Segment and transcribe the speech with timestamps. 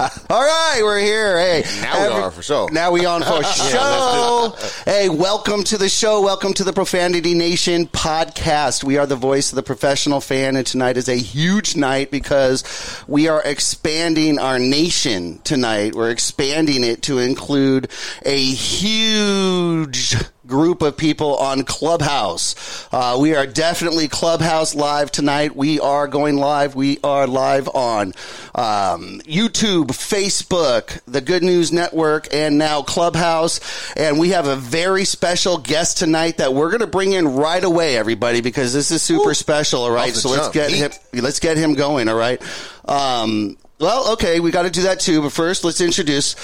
[0.30, 1.38] All right, we're here.
[1.38, 2.70] Hey, Now we are, for sure.
[2.70, 4.54] Now we on for show.
[4.86, 6.22] hey, welcome to the show.
[6.22, 8.82] Welcome to the Profanity Nation podcast.
[8.82, 12.64] We are the voice of the professional fan, and tonight is a huge night because
[13.08, 15.94] we are expanding our nation tonight.
[15.94, 17.90] We're expanding it to include
[18.24, 20.16] a huge
[20.50, 22.88] group of people on Clubhouse.
[22.92, 25.54] Uh, we are definitely Clubhouse live tonight.
[25.56, 26.74] We are going live.
[26.74, 28.08] We are live on
[28.54, 33.60] um, YouTube, Facebook, the Good News Network, and now Clubhouse.
[33.96, 37.62] And we have a very special guest tonight that we're going to bring in right
[37.62, 39.82] away, everybody, because this is super special.
[39.84, 40.54] All right, so let's jump.
[40.54, 40.90] get him.
[41.22, 42.08] Let's get him going.
[42.08, 42.42] All right.
[42.86, 45.22] Um, well, okay, we got to do that too.
[45.22, 46.34] But first, let's introduce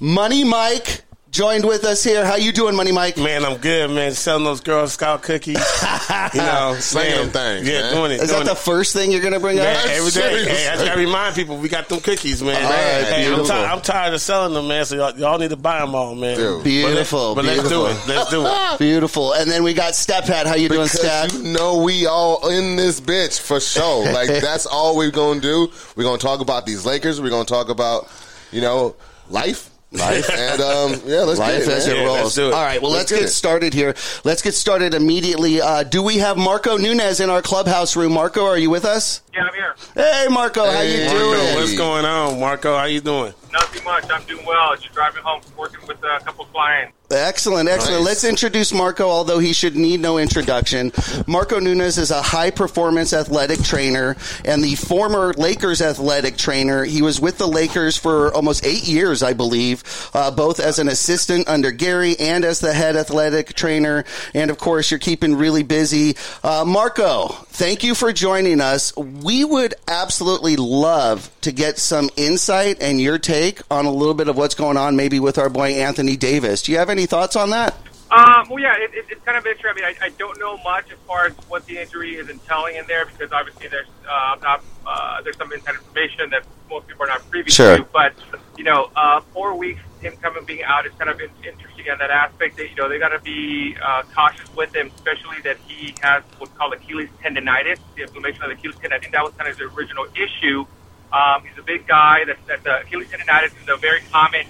[0.00, 1.02] Money Mike.
[1.30, 2.24] Joined with us here.
[2.24, 3.16] How you doing, Money Mike?
[3.16, 4.12] Man, I'm good, man.
[4.14, 5.54] Selling those Girl Scout cookies.
[6.34, 7.20] you know, Slinging man.
[7.20, 7.94] them things, Yeah, man.
[7.94, 8.20] doing it.
[8.22, 8.58] Is doing that the it.
[8.58, 9.86] first thing you're going to bring Man, up?
[9.86, 10.44] every day.
[10.44, 12.56] Hey, I just gotta remind people we got them cookies, man.
[12.56, 13.44] All right, hey, I'm, beautiful.
[13.46, 14.84] ti- I'm tired of selling them, man.
[14.86, 16.36] So y'all, y'all need to buy them all, man.
[16.36, 16.64] Dude.
[16.64, 18.08] Beautiful, But, let, but let's do it.
[18.08, 18.78] Let's do it.
[18.80, 19.32] Beautiful.
[19.34, 20.48] And then we got Stat Pat.
[20.48, 21.32] How you doing, Step?
[21.32, 24.00] You know we all in this bitch for sure.
[24.12, 25.70] Like that's all we're gonna do.
[25.94, 27.20] We're gonna talk about these Lakers.
[27.20, 28.08] We're gonna talk about,
[28.50, 28.96] you know,
[29.28, 29.68] life.
[29.92, 30.30] Life.
[30.38, 32.18] and um yeah, let's Life get it, as it Yeah, rolls.
[32.22, 32.54] let's do it.
[32.54, 33.94] All right, well, let's, Let's get get started here.
[34.24, 35.60] Let's get started immediately.
[35.60, 38.12] Uh, do we have Marco Nunez in our clubhouse room?
[38.12, 39.22] Marco, are you with us?
[39.34, 39.74] Yeah, I'm here.
[39.94, 41.38] Hey, Marco, how you Marco, doing?
[41.54, 42.76] what's What's going on, Marco?
[42.76, 43.34] How you doing?
[43.52, 44.04] Not too much.
[44.10, 44.76] I'm doing well.
[44.76, 46.92] Just driving home, working with a couple clients.
[47.10, 47.98] Excellent, excellent.
[47.98, 48.06] Nice.
[48.06, 50.92] Let's introduce Marco, although he should need no introduction.
[51.26, 56.84] Marco Nunez is a high performance athletic trainer and the former Lakers athletic trainer.
[56.84, 59.82] He was with the Lakers for almost eight years, I believe,
[60.14, 64.04] uh, both as an assistant under Gary and as the head athletic trainer.
[64.32, 66.16] And of course, you're keeping really busy.
[66.44, 68.96] Uh, Marco, thank you for joining us.
[68.96, 74.28] We would absolutely love to get some insight and your take on a little bit
[74.28, 76.62] of what's going on, maybe with our boy Anthony Davis.
[76.62, 77.74] Do you have any thoughts on that?
[78.10, 79.84] Um, well, yeah, it, it, it's kind of interesting.
[79.84, 82.76] I mean, I, I don't know much as far as what the injury is entailing
[82.76, 87.04] in there because obviously there's uh, not uh, there's some inside information that most people
[87.04, 87.76] are not privy Sure.
[87.76, 87.84] to.
[87.92, 88.14] But
[88.58, 91.98] you know, uh, four weeks him coming being out is kind of in, interesting in
[91.98, 92.56] that aspect.
[92.56, 96.22] That you know they got to be uh, cautious with him, especially that he has
[96.38, 98.92] what's called Achilles tendonitis, the inflammation of the Achilles tendon.
[98.92, 100.66] I think that was kind of his original issue.
[101.12, 102.24] Um, he's a big guy.
[102.24, 104.46] That, that the Achilles tendonitis is a very common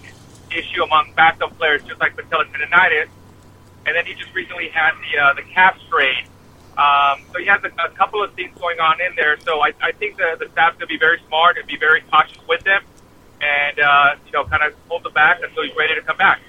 [0.50, 3.08] issue among basketball players, just like patella tendonitis.
[3.86, 6.26] And then he just recently had the uh, the calf strain.
[6.76, 9.38] Um, so he has a, a couple of things going on in there.
[9.41, 12.00] So I, I think the, the staff's going to be very smart and be very
[12.02, 12.82] cautious with him,
[13.41, 16.41] and uh, you know, kind of hold the back until he's ready to come back.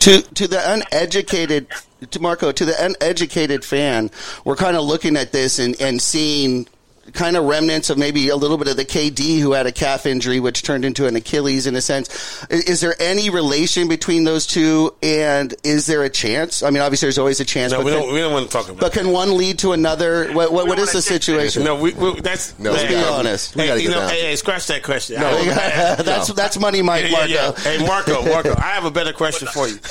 [0.00, 1.68] To to the uneducated,
[2.10, 4.10] to Marco, to the uneducated fan,
[4.44, 6.66] we're kind of looking at this and, and seeing
[7.14, 10.04] kind of remnants of maybe a little bit of the KD who had a calf
[10.04, 12.44] injury, which turned into an Achilles in a sense.
[12.50, 14.92] I- Is there any relation between those two?
[15.02, 16.62] And is there a chance?
[16.62, 17.72] I mean, obviously, there's always a chance.
[17.72, 18.12] No, but, we can, don't.
[18.12, 18.80] We don't want to talk about.
[18.80, 20.32] but can one lead to another?
[20.32, 21.64] What, what, what is the situation?
[21.64, 23.54] No, we, we that's No, Let's be gotta- honest.
[23.56, 24.10] we Hey, you get know, down.
[24.10, 25.20] hey, hey, scratch that question.
[25.20, 25.28] No.
[25.28, 27.04] I- that's that's money, Mike.
[27.06, 27.26] Yeah, Marco.
[27.28, 27.78] yeah, yeah.
[27.78, 29.78] Hey, Marco, Marco, I have a better question for you.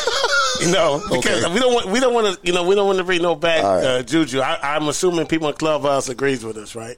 [0.62, 1.53] You know, because Okay.
[1.53, 3.33] we don't want we don't want to you know we don't want to bring no
[3.35, 3.83] bad right.
[3.83, 4.39] uh, juju.
[4.39, 6.97] I, I'm assuming people in Clubhouse agrees with us, right?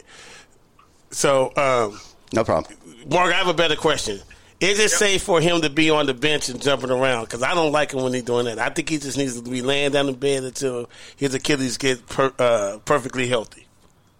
[1.11, 1.99] So, um,
[2.33, 2.75] No problem.
[3.09, 4.19] Mark, I have a better question.
[4.59, 7.25] Is it safe for him to be on the bench and jumping around?
[7.25, 8.57] Because I don't like him when he's doing that.
[8.57, 12.07] I think he just needs to be laying down in bed until his Achilles get
[12.07, 13.67] per, uh, perfectly healthy.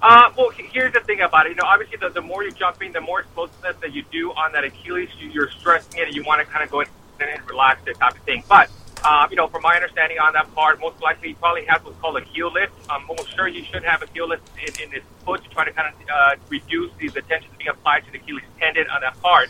[0.01, 1.51] Uh, well, here's the thing about it.
[1.51, 4.51] You know, obviously, the, the more you're jumping, the more explosiveness that you do on
[4.51, 6.87] that Achilles, you, you're stressing it, and you want to kind of go in
[7.19, 8.43] and relax it type of thing.
[8.47, 8.69] But,
[9.05, 11.97] uh, you know, from my understanding on that part, most likely he probably has what's
[11.99, 12.73] called a heel lift.
[12.89, 15.63] I'm almost sure he should have a heel lift in, in his foot to try
[15.63, 19.01] to kind of uh, reduce the, the tension being applied to the Achilles tendon on
[19.01, 19.49] that part.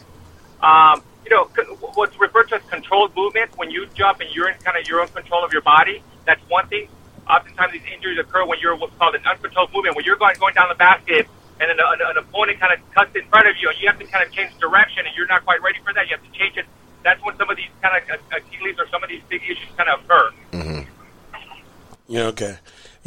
[0.60, 1.46] Um, you know,
[1.96, 5.00] what's referred to as controlled movement, when you jump and you're in kind of your
[5.00, 6.90] own control of your body, that's one thing.
[7.30, 10.54] Oftentimes these injuries occur when you're what's called an uncontrolled movement, when you're going, going
[10.54, 11.28] down the basket
[11.62, 13.98] and then an, an opponent kind of cuts in front of you and you have
[13.98, 16.06] to kind of change direction and you're not quite ready for that.
[16.12, 16.66] You have to change it.
[17.06, 19.44] That's when some of these kind of uh, uh, Achilles or some of these big
[19.44, 20.32] issues kind of occur.
[20.54, 20.80] Mm-hmm.
[22.08, 22.58] Yeah, okay.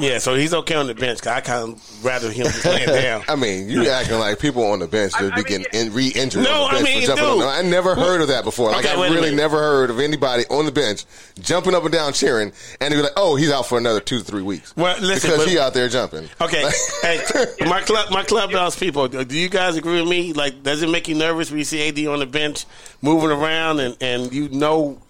[0.00, 1.18] Yeah, so he's okay on the bench.
[1.22, 3.24] Cause I kind of rather him just laying down.
[3.28, 6.44] I mean, you acting like people on the bench I- should be getting in, re-injured
[6.44, 7.42] No, on the I mean, for jumping dude.
[7.42, 7.48] up.
[7.58, 8.70] I never heard of that before.
[8.70, 11.04] Like Okay, I wait really never heard of anybody on the bench
[11.40, 14.18] jumping up and down cheering, and they'd be like, "Oh, he's out for another two
[14.20, 16.28] to three weeks." Well, listen, because but- he out there jumping.
[16.40, 16.70] Okay,
[17.02, 17.20] hey,
[17.66, 19.08] my club, my clubhouse people.
[19.08, 20.32] Do you guys agree with me?
[20.32, 22.66] Like, does it make you nervous when you see AD on the bench
[23.02, 25.00] moving around and and you know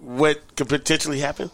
[0.00, 1.50] what could potentially happen?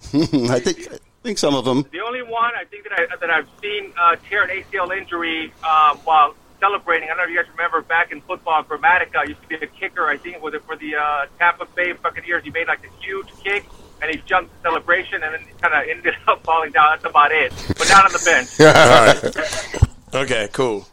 [0.12, 0.88] I think
[1.22, 1.84] I think some of them.
[1.90, 5.52] The only one I think that I that I've seen uh, tear an ACL injury
[5.64, 7.08] um, while celebrating.
[7.08, 9.66] I don't know if you guys remember back in football, Gramatica used to be a
[9.66, 10.06] kicker.
[10.06, 12.44] I think was it for the uh, Tampa Bay Buccaneers.
[12.44, 13.64] He made like a huge kick
[14.00, 16.90] and he jumped the celebration and then kind of ended up falling down.
[16.92, 17.52] That's about it.
[17.68, 19.84] But not on the bench.
[20.14, 20.88] Okay, cool.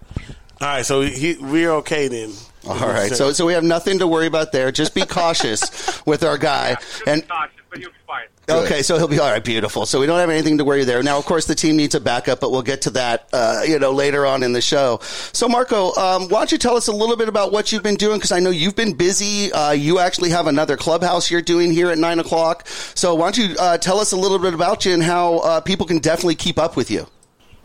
[0.59, 2.33] All right, so he, we're okay then.
[2.67, 4.73] All right, so so we have nothing to worry about there.
[4.73, 6.73] Just be cautious with our guy.
[6.75, 8.63] Just And be cautious, but you'll be fine.
[8.63, 9.43] okay, so he'll be all right.
[9.43, 9.85] Beautiful.
[9.85, 11.03] So we don't have anything to worry there.
[11.03, 13.77] Now, of course, the team needs a backup, but we'll get to that, uh, you
[13.79, 14.99] know, later on in the show.
[15.01, 17.95] So, Marco, um, why don't you tell us a little bit about what you've been
[17.95, 18.17] doing?
[18.17, 19.51] Because I know you've been busy.
[19.51, 22.65] Uh, you actually have another clubhouse you're doing here at nine o'clock.
[22.67, 25.59] So, why don't you uh, tell us a little bit about you and how uh,
[25.59, 27.07] people can definitely keep up with you?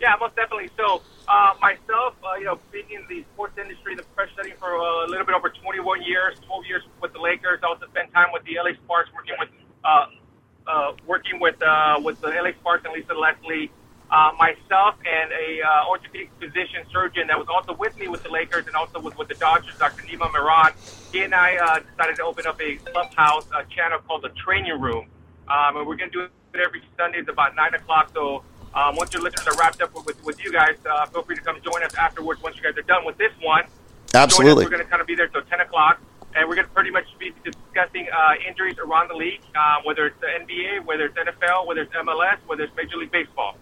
[0.00, 0.70] Yeah, most definitely.
[0.76, 4.74] So uh, myself, uh, you know, being in the sports industry, the professional setting for
[4.76, 7.60] uh, a little bit over 21 years, 12 years with the Lakers.
[7.62, 9.50] I also spent time with the LA Sparks, working with
[9.84, 10.06] uh,
[10.66, 13.70] uh, working with uh, with the LA Sparks and Lisa Leslie.
[14.10, 18.28] Uh, myself and a uh, orthopedic physician surgeon that was also with me with the
[18.28, 20.02] Lakers and also was with the Dodgers, Dr.
[20.02, 20.72] Nima Mehran.
[21.12, 24.80] He and I uh, decided to open up a clubhouse uh, channel called the Training
[24.80, 25.06] Room,
[25.46, 26.30] um, and we're going to do it
[26.60, 28.10] every Sunday at about nine o'clock.
[28.12, 28.42] So
[28.74, 31.36] um, once your listeners are wrapped up with, with, with you guys, uh, feel free
[31.36, 32.42] to come join us afterwards.
[32.42, 33.62] Once you guys are done with this one,
[34.14, 34.64] Absolutely.
[34.64, 36.00] We're going to kind of be there till 10 o'clock,
[36.34, 40.06] and we're going to pretty much be discussing uh, injuries around the league, uh, whether
[40.06, 43.56] it's the NBA, whether it's NFL, whether it's MLS, whether it's Major League Baseball.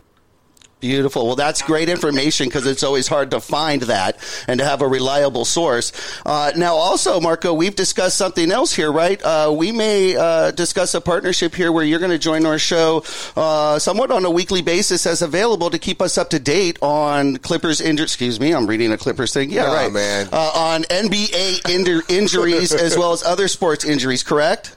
[0.80, 1.26] Beautiful.
[1.26, 4.16] Well, that's great information because it's always hard to find that
[4.46, 5.90] and to have a reliable source.
[6.24, 9.20] Uh, now, also, Marco, we've discussed something else here, right?
[9.20, 13.02] Uh, we may uh, discuss a partnership here where you're going to join our show
[13.36, 17.38] uh, somewhat on a weekly basis as available to keep us up to date on
[17.38, 18.10] Clippers injuries.
[18.10, 19.50] Excuse me, I'm reading a Clippers thing.
[19.50, 19.92] Yeah, Nah, right.
[19.92, 20.28] man.
[20.32, 24.76] Uh, on NBA injur- injuries as well as other sports injuries, correct?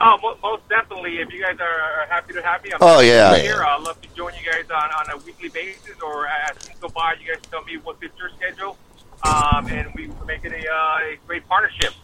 [0.00, 1.18] Oh, most definitely.
[1.18, 3.36] If you guys are, happy to have me, I'm Oh, yeah.
[3.36, 3.62] here.
[3.64, 6.88] I'd love to join you guys on, on a weekly basis, or as things go
[6.88, 8.76] by, you guys tell me what fits your schedule,
[9.24, 11.94] um, and we make it a, uh, a great partnership.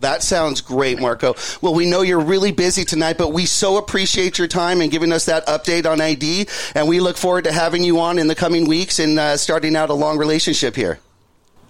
[0.00, 1.34] That sounds great, Marco.
[1.60, 5.10] Well, we know you're really busy tonight, but we so appreciate your time and giving
[5.10, 8.34] us that update on AD, and we look forward to having you on in the
[8.36, 11.00] coming weeks and uh, starting out a long relationship here.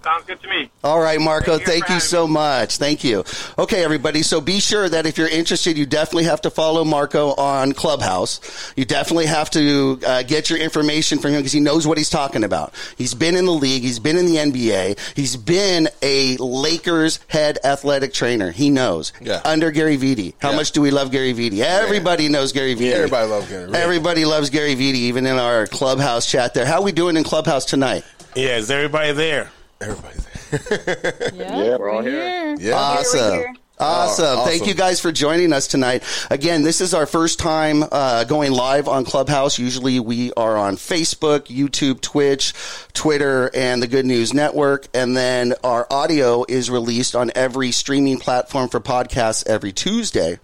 [0.09, 0.71] Sounds good to me.
[0.83, 1.59] All right, Marco.
[1.59, 2.79] Thank you Thank for you having so much.
[2.79, 3.25] Thank you.
[3.59, 4.23] Okay, everybody.
[4.23, 8.73] So be sure that if you're interested, you definitely have to follow Marco on Clubhouse.
[8.75, 12.09] You definitely have to uh, get your information from him because he knows what he's
[12.09, 12.73] talking about.
[12.97, 13.83] He's been in the league.
[13.83, 15.15] He's been in the NBA.
[15.15, 18.51] He's been a Lakers head athletic trainer.
[18.51, 19.13] He knows.
[19.21, 19.43] Yeah.
[19.45, 20.33] Under Gary Vitti.
[20.39, 20.57] How Yeah.
[20.57, 21.61] much do we love Gary Vitti?
[21.61, 22.93] Everybody knows Gary Vitti.
[22.93, 23.75] Everybody loves Gary Vitti.
[23.75, 26.65] Everybody loves Gary Vitti, even in our Clubhouse chat there.
[26.65, 28.05] How we doing in Clubhouse tonight?
[28.35, 29.51] Yeah, is everybody there?
[29.81, 31.31] Everybody's there.
[31.35, 32.57] Yeah, we're all here.
[32.59, 32.75] Yeah.
[32.75, 33.35] Awesome.
[33.35, 33.55] here.
[33.81, 34.39] Awesome.
[34.41, 36.03] Oh, Thank you guys for joining us tonight.
[36.31, 39.57] Again, this is our first time uh, going live on Clubhouse.
[39.59, 42.55] Usually we are on Facebook, YouTube, Twitch,
[42.93, 44.89] Twitter, and the Good News Network.
[44.95, 50.41] And then our audio is released on every streaming platform for podcasts every Tuesday.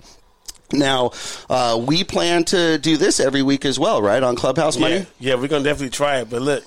[0.73, 1.11] Now,
[1.51, 4.23] uh, we plan to do this every week as well, right?
[4.23, 4.95] On Clubhouse Money?
[4.97, 6.31] Yeah, yeah, we're gonna definitely try it.
[6.31, 6.65] But look,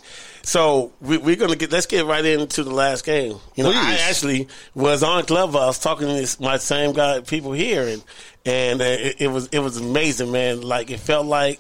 [0.47, 3.35] so we, we're gonna get let's get right into the last game.
[3.55, 7.85] You know, I actually was on Clubhouse talking to this, my same guy people here,
[7.85, 8.01] and
[8.45, 10.61] and uh, it, it was it was amazing, man.
[10.61, 11.59] Like it felt like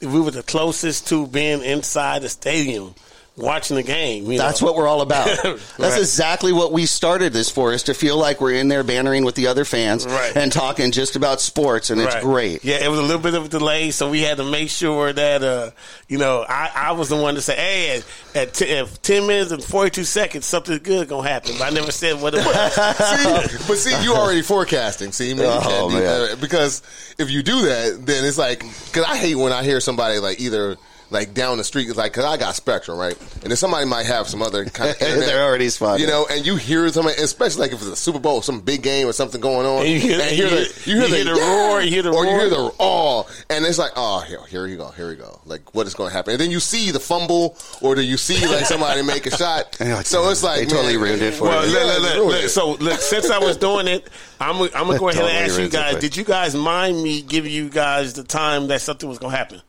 [0.00, 2.94] we were the closest to being inside the stadium
[3.38, 4.30] watching the game.
[4.30, 4.66] You That's know?
[4.66, 5.26] what we're all about.
[5.42, 5.98] That's Right.
[5.98, 9.34] exactly what we started this for, is to feel like we're in there bannering with
[9.36, 10.36] the other fans Right.
[10.36, 12.22] and talking just about sports, and it's Right.
[12.22, 12.64] great.
[12.64, 15.12] Yeah, it was a little bit of a delay, so we had to make sure
[15.12, 15.70] that uh,
[16.08, 18.04] you know I, I was the one to say, "Hey, at,
[18.48, 21.70] at, t- at ten minutes and forty two seconds, something good gonna happen." But I
[21.70, 22.72] never said what it was.
[23.54, 25.12] see, but see, you already forecasting.
[25.12, 26.02] See, man, you Oh, can't do man.
[26.30, 26.40] that.
[26.40, 26.82] because
[27.18, 30.40] if you do that, then it's like because I hate when I hear somebody like
[30.40, 30.76] either
[31.10, 34.06] like down the street, it's like because I got Spectrum, right, and then somebody might
[34.06, 36.00] have some other kind of internet, They're already spotted.
[36.02, 38.82] you know, and you hear somebody, especially like if it's a Super Bowl, some big
[38.82, 41.32] game or something going on, And you hear- and you the hear- you hear the
[41.34, 42.40] roar, you hear the or you roar.
[42.40, 45.74] hear the oh, and it's like oh here here you go, here we go, like
[45.74, 48.46] what is going to happen, and then you see the fumble, or do you see
[48.46, 49.76] like somebody make a shot?
[49.88, 51.72] Yeah, So it's like they totally man, ruined it for Well, you.
[51.72, 54.08] look, look, look, look, so look, since I was doing it,
[54.40, 56.54] I'm I'm gonna go ahead Totally and ask you ruins it guys: Did you guys
[56.54, 59.62] mind me giving you guys the time that something was gonna happen?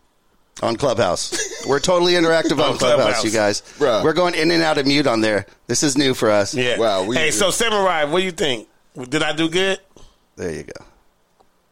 [0.62, 1.66] On Clubhouse.
[1.68, 3.24] We're totally interactive on On Clubhouse, Clubhouse.
[3.26, 3.62] you guys.
[3.78, 4.04] Bruh.
[4.04, 5.46] We're going in and out of mute on there.
[5.68, 6.54] This is new for us.
[6.54, 6.78] Yeah.
[6.78, 8.68] Wow, we- hey, so Samurai, what do you think?
[9.10, 9.80] Did I do good?
[10.36, 10.86] There you go.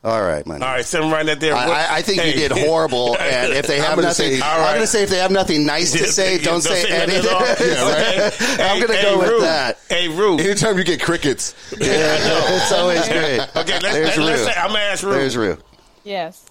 [0.03, 0.61] All right, man.
[0.63, 1.53] All right, Samurai, that there.
[1.55, 4.39] I, I- I think you did horrible, and if they I'm have gonna nothing, say-
[4.41, 6.95] all I'm going to say if they have nothing nice to say, don't say nothing
[6.95, 7.67] at anything.
[7.67, 8.61] Yeah, right.
[8.61, 9.79] I'm going to Hey, go hey, with that.
[9.89, 10.37] Hey, Rue.
[10.37, 13.39] Anytime you get crickets, Yeah, it's always great.
[13.41, 15.11] Okay, let's, There's let, let's say I'm gonna ask Rue.
[15.13, 15.57] There's Rue.
[16.05, 16.45] Yes.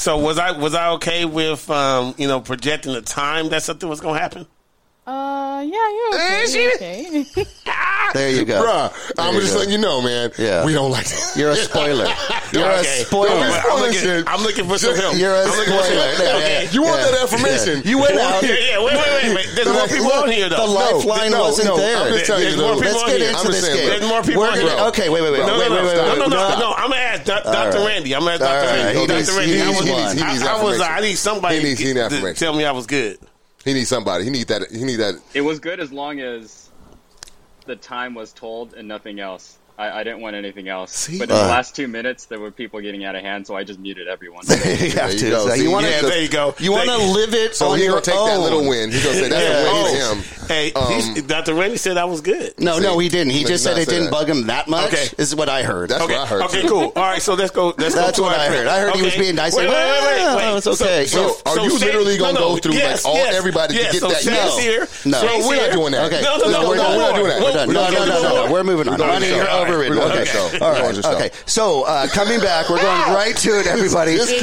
[0.00, 3.86] So was I was I okay with um, you know projecting the time that something
[3.86, 4.46] was gonna happen?
[5.06, 6.46] Uh, yeah, you're okay.
[6.52, 6.74] You're
[7.24, 7.46] okay.
[8.12, 8.58] There you go.
[8.58, 8.90] bruh,
[9.22, 9.58] I'm just go.
[9.60, 10.32] letting you know, man.
[10.36, 10.66] Yeah.
[10.66, 11.32] we don't like that.
[11.38, 12.10] You're a spoiler.
[12.52, 13.38] You're a spoiler.
[13.38, 14.26] Don't I'm looking.
[14.26, 15.14] I'm looking for some help.
[15.14, 16.18] You're a I'm looking for some help.
[16.18, 16.64] Yeah, Okay.
[16.66, 16.70] yeah.
[16.74, 17.10] You want Yeah.
[17.14, 17.82] that information?
[17.86, 18.42] You went out.
[18.42, 18.82] Yeah, yeah.
[18.82, 19.46] Wait, wait, wait, wait.
[19.54, 20.58] There's more people on here though.
[20.58, 20.98] The though.
[20.98, 21.96] lifeline no, wasn't no, there.
[22.02, 22.82] I'm just telling There's you, more though.
[22.82, 23.30] people Let's get here.
[23.30, 23.86] into I'm this game.
[23.94, 24.78] There's more people We're on here.
[24.90, 25.46] Okay, wait, wait, wait.
[25.46, 27.78] No, wait, no, wait, no, no, no, no, I'm gonna ask Dr.
[27.86, 28.10] Randy.
[28.18, 28.66] I'm gonna ask Dr.
[28.74, 29.06] Randy.
[29.06, 29.38] Dr.
[29.38, 29.62] Randy.
[29.62, 30.18] I was, one.
[30.18, 30.74] He needs I, I was.
[30.74, 30.82] information.
[30.82, 33.22] I need somebody He needs- he needs to tell me I was good.
[33.64, 34.24] He needs somebody.
[34.24, 34.70] He need that.
[34.70, 35.16] He need that.
[35.34, 36.70] It was good as long as
[37.66, 39.58] the time was told and nothing else.
[39.80, 40.92] I, I didn't want anything else.
[40.92, 41.18] See?
[41.18, 41.42] But in Uh.
[41.42, 44.08] the last two minutes, there were people getting out of hand, so I just muted
[44.08, 44.44] everyone.
[44.48, 45.30] you have There you to.
[45.30, 45.48] go.
[45.48, 46.06] So you want Yeah, to.
[46.06, 46.54] there you go.
[46.58, 48.28] You want to live it So on he your gonna take own.
[48.28, 48.90] that little win.
[48.92, 49.70] He gonna say that's Yeah.
[49.70, 50.14] a win Oh.
[50.14, 50.46] to him.
[50.48, 51.54] Hey, Um, he's, Dr.
[51.54, 52.54] Randy said that was good.
[52.58, 53.30] No, See, no, he didn't.
[53.32, 54.10] He he just said it didn't that.
[54.10, 54.92] bug him that much.
[54.92, 55.08] Okay.
[55.16, 55.88] Is what I heard.
[55.90, 56.42] That's Okay, what I heard.
[56.42, 56.68] okay, too.
[56.68, 56.92] cool.
[56.96, 57.72] All right, so let's go.
[57.78, 58.66] Let's That's go what I heard.
[58.66, 61.78] I heard he was being nice, Wait, wait, wait, wait, it's okay." So, are you
[61.78, 64.26] literally gonna no, no, go through, like, all- everybody to get that?
[64.26, 64.58] No.
[64.58, 64.88] here.
[65.06, 65.22] No.
[65.48, 66.12] We're not doing that.
[66.12, 66.20] Okay.
[66.22, 67.40] No, no, no, We're not- doing that.
[67.40, 67.72] We're.
[67.72, 68.52] No, no, no, no, no.
[68.52, 68.98] We're moving on.
[69.00, 69.50] Ronnie, you're show.
[69.70, 69.98] Overridden.
[69.98, 70.24] We're doing Okay.
[70.24, 70.26] the
[70.58, 70.64] show.
[70.64, 70.94] All We're doing right.
[70.94, 71.16] the show.
[71.16, 71.30] Okay.
[71.46, 74.12] So uh, coming back, we're going right to it, everybody.
[74.12, 74.42] You're good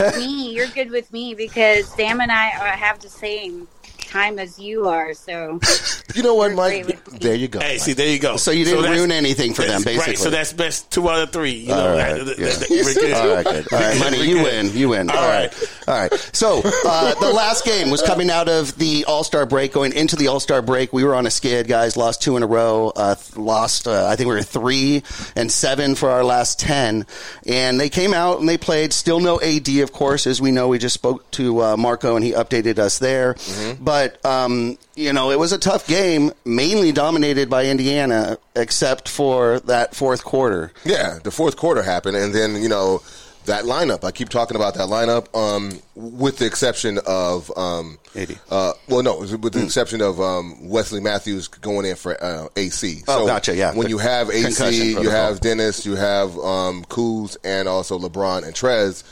[0.00, 0.52] with me.
[0.54, 3.68] You're good with me because Sam and I have the same
[4.08, 5.12] time as you are.
[5.14, 5.60] So
[6.14, 6.84] You know what, Mike?
[6.84, 7.18] great with me.
[7.18, 7.60] There you go.
[7.60, 8.36] Hey, see, there you go.
[8.38, 10.16] So you didn't that's- ruin anything for them, that's- Right, basically.
[10.24, 11.52] so that's best two out of three.
[11.52, 12.46] You All know, right, that- that- yeah.
[12.48, 13.14] that- we're.
[13.14, 13.72] All right, good.
[13.72, 14.72] All right, money, you win.
[14.76, 15.10] You win.
[15.10, 15.52] All All right.
[15.52, 15.88] right.
[15.88, 16.12] All right.
[16.32, 20.16] So uh, the last game was coming out of the All Star break, going into
[20.16, 20.92] the All Star break.
[20.92, 21.96] We were on a skid, guys.
[21.96, 22.92] Lost two in a row.
[22.96, 25.02] Uh, lost, uh, I think we were three
[25.36, 27.06] and seven for our last ten.
[27.46, 28.92] And they came out and they played.
[28.92, 30.68] Still no AD, of course, as we know.
[30.68, 33.36] We just spoke to uh, Marco and he updated us there.
[33.80, 39.60] But um, you know, it was a tough game, mainly dominated by Indiana, except for
[39.60, 40.72] that fourth quarter.
[40.84, 43.02] Yeah, the fourth quarter happened, and then you know
[43.46, 44.04] that lineup.
[44.04, 48.36] I keep talking about that lineup, um, with the exception of um, 80.
[48.50, 53.02] Uh, well, no, with the exception of um, Wesley Matthews going in for uh, AC.
[53.08, 53.72] Oh, gotcha, yeah.
[53.74, 58.44] When The you have AC, you have Dennis, you have um, Kuz, and also LeBron
[58.44, 59.02] and Trez.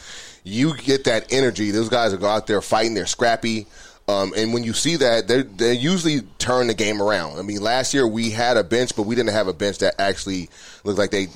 [0.45, 1.71] You get that energy.
[1.73, 2.95] Those guys are go out there fighting.
[2.95, 3.66] They're scrappy.
[4.09, 7.39] Um, and when you see that, they they usually turn the game around.
[7.39, 9.95] I mean, last year we had a bench, but we didn't have a bench that
[9.99, 10.49] actually
[10.85, 11.27] looked like they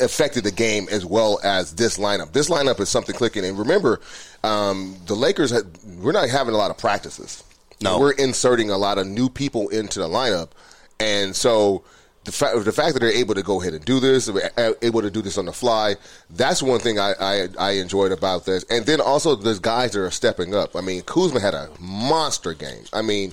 [0.00, 2.32] affected the game as well as this lineup.
[2.32, 3.44] This lineup is something clicking.
[3.44, 4.00] And remember,
[4.42, 5.64] um, the Lakers, had,
[5.98, 7.42] we're not having a lot of practices.
[7.80, 7.98] No.
[7.98, 10.50] We're inserting a lot of new people into the lineup.
[10.98, 11.84] And so
[12.26, 15.00] the, fa- the fact that they're able to go ahead and do this, uh, able
[15.00, 15.94] to do this on the fly,
[16.30, 18.64] that's one thing I, I, I enjoyed about this.
[18.64, 20.74] And then also there's guys that are stepping up.
[20.76, 22.84] I mean, Kuzma had a monster game.
[22.92, 23.32] I mean,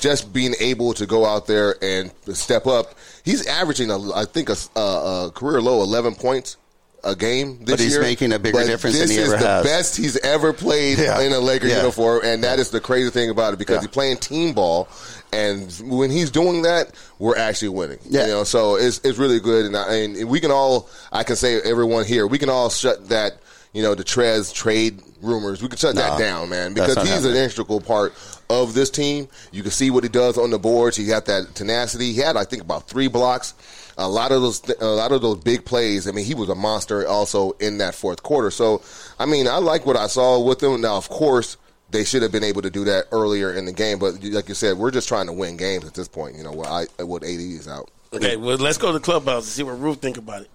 [0.00, 2.94] just being able to go out there and step up.
[3.24, 6.56] He's averaging, a, I think, a, a career low 11 points
[7.04, 8.02] a game this But he's year.
[8.02, 9.64] making a bigger difference this than he is ever the has.
[9.64, 11.20] best he's ever played Yeah.
[11.20, 11.78] in a Laker Yeah.
[11.78, 13.80] uniform, and that is the crazy thing about it because Yeah.
[13.80, 14.88] he's playing team ball,
[15.32, 17.98] and when he's doing that, we're actually winning.
[18.08, 18.26] Yeah.
[18.26, 21.36] You know, so it's it's really good, and, I, and we can all, I can
[21.36, 23.34] say everyone here, we can all shut that.
[23.72, 25.62] You know the Trez trade rumors.
[25.62, 28.12] We can shut Nah, that down, man, because he's an integral part
[28.50, 29.28] of this team.
[29.50, 30.94] You can see what he does on the boards.
[30.96, 32.12] He got that tenacity.
[32.12, 33.54] He had, I think, about three blocks.
[34.02, 36.08] A lot of those, a lot of those big plays.
[36.08, 38.50] I mean, he was a monster also in that fourth quarter.
[38.50, 38.82] So,
[39.18, 40.80] I mean, I like what I saw with him.
[40.80, 41.56] Now, of course,
[41.90, 43.98] they should have been able to do that earlier in the game.
[43.98, 46.36] But like you said, we're just trying to win games at this point.
[46.36, 47.90] You know, what I, what AD is out.
[48.12, 50.50] Okay, well, let's go to the clubhouse and see what Ruth think about it.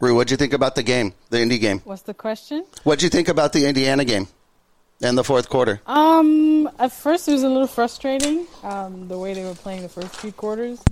[0.00, 1.80] Rue, what'd you think about the game, the Indy game?
[1.84, 2.64] What's the question?
[2.84, 4.28] What'd you think about the Indiana game
[5.02, 5.82] and the fourth quarter?
[5.86, 9.90] Um, at first it was a little frustrating, um, the way they were playing the
[9.90, 10.82] first three quarters.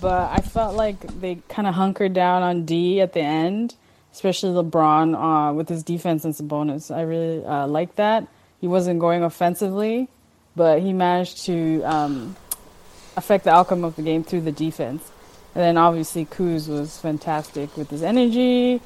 [0.00, 3.74] But I felt like they kind of hunkered down on D at the end,
[4.12, 6.94] especially LeBron uh, with his defense and Sabonis.
[6.94, 8.26] I really uh, liked that.
[8.60, 10.08] He wasn't going offensively,
[10.56, 12.36] but he managed to um,
[13.16, 15.10] affect the outcome of the game through the defense.
[15.54, 18.80] And then obviously Kuz was fantastic with his energy,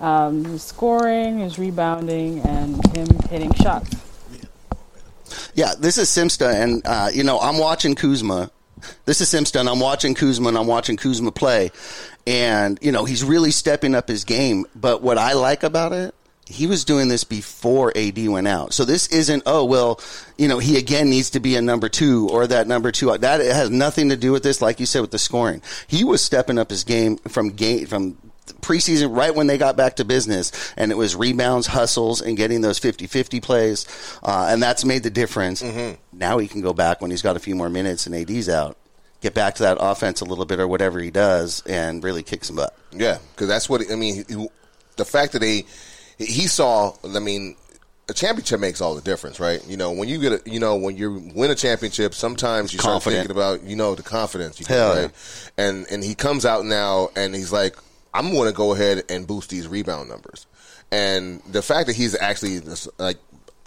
[0.00, 3.90] um, his scoring, his rebounding, and him hitting shots.
[5.54, 8.50] Yeah, this is Simsta, and uh, you know I'm watching Kuzma.
[9.04, 11.70] This is and I'm watching Kuzma, and I'm watching Kuzma play,
[12.26, 14.66] and you know he's really stepping up his game.
[14.74, 16.14] But what I like about it,
[16.50, 18.74] he was doing this before AD went out.
[18.74, 20.00] So this isn't, oh, well,
[20.36, 23.16] you know, he again needs to be a number two or that number two.
[23.16, 25.62] That has nothing to do with this, like you said, with the scoring.
[25.86, 28.18] He was stepping up his game from game, from
[28.54, 32.60] preseason right when they got back to business and it was rebounds hustles and getting
[32.60, 33.86] those 50-50 plays
[34.22, 35.62] uh, and that's made the difference
[36.12, 38.76] now he can go back when he's got a few more minutes and ad's out
[39.20, 42.44] get back to that offense a little bit or whatever he does and really kick
[42.44, 44.24] some butt Yeah, because that's what I mean.
[44.28, 44.48] he-
[44.96, 45.66] The fact that he
[46.18, 47.56] he saw, I mean,
[48.08, 49.64] a championship makes all the difference, right?
[49.66, 52.78] You know, when you get, a, you know, when you win a championship, sometimes you
[52.80, 54.66] start thinking about, you know, the confidence you
[55.04, 55.12] right?
[55.56, 57.76] And and he comes out now and he's like,
[58.14, 60.46] I'm going to go ahead and boost these rebound numbers,
[60.90, 62.60] and the fact that he's actually
[62.98, 63.18] like.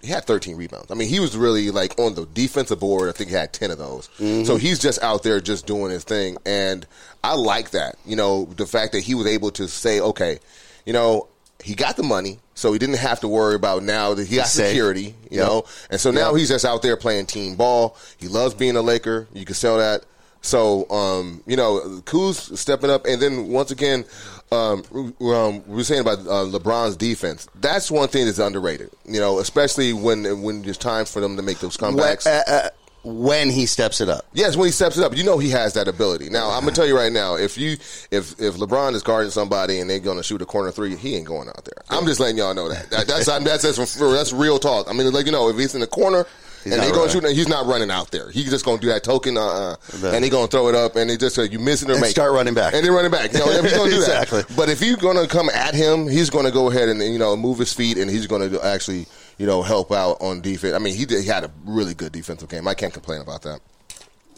[0.02, 0.90] He had 13 rebounds.
[0.90, 3.08] I mean, he was really like on the defensive board.
[3.08, 4.10] I think he had 10 of those.
[4.46, 6.36] So he's just out there just doing his thing.
[6.44, 6.86] And
[7.22, 7.96] I like that.
[8.04, 10.40] You know, the fact that he was able to say, okay,
[10.84, 11.28] you know,
[11.62, 14.48] he got the money, so he didn't have to worry about now that he got
[14.48, 14.66] safe.
[14.66, 15.46] security, you Yep.
[15.48, 15.64] know.
[15.88, 16.38] And so now Yep.
[16.38, 17.96] he's just out there playing team ball.
[18.18, 19.26] He loves being a Laker.
[19.32, 20.04] You can sell that.
[20.42, 24.04] So, um, you know, Kuz stepping up, and then once again,
[24.52, 24.84] um,
[25.20, 27.48] um, we were saying about uh, LeBron's defense.
[27.60, 28.90] That's one thing that's underrated.
[29.04, 32.26] You know, especially when when there's time for them to make those when, comebacks.
[32.26, 32.70] uh, uh,
[33.04, 35.74] when he steps it up Yes, when he steps it up, you know he has
[35.74, 36.30] that ability.
[36.30, 37.72] Now, I'm gonna tell you right now, if you
[38.10, 41.26] if if LeBron is guarding somebody and they're gonna shoot a corner three, he ain't
[41.26, 41.84] going out there.
[41.90, 42.90] I'm just letting y'all know that.
[42.90, 44.88] that that's that's that's, that's real talk.
[44.88, 46.26] I mean, like you know, if he's in the corner.
[46.64, 47.22] He's and not they going running.
[47.30, 48.30] shoot, he's not running out there.
[48.30, 50.74] He's just going to do that token, uh, uh, and he going to throw it
[50.74, 52.34] up, and they just uh, you miss it or And make start it.
[52.34, 52.72] running back.
[52.74, 53.32] and then running back.
[53.32, 54.42] You know, he's going to do Exactly.
[54.42, 54.56] that.
[54.56, 57.18] But if you're going to come at him, he's going to go ahead and you
[57.18, 59.06] know move his feet, and he's going to actually
[59.38, 60.74] you know help out on defense.
[60.74, 62.66] I mean, he did, he had a really good defensive game.
[62.66, 63.60] I can't complain about that.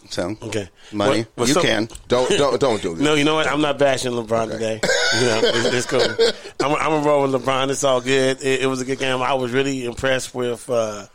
[0.09, 0.69] so Okay.
[0.91, 1.63] money What- what's you up?
[1.65, 3.03] can Don't don't don't do this.
[3.03, 3.47] No, you know what?
[3.47, 4.79] I'm not bashing LeBron today.
[5.19, 6.01] You know, it's, it's cool.
[6.65, 7.69] I'm, I'm gonna roll with LeBron.
[7.69, 8.41] It's all good.
[8.41, 9.21] It, it was a good game.
[9.21, 11.05] I was really impressed with uh,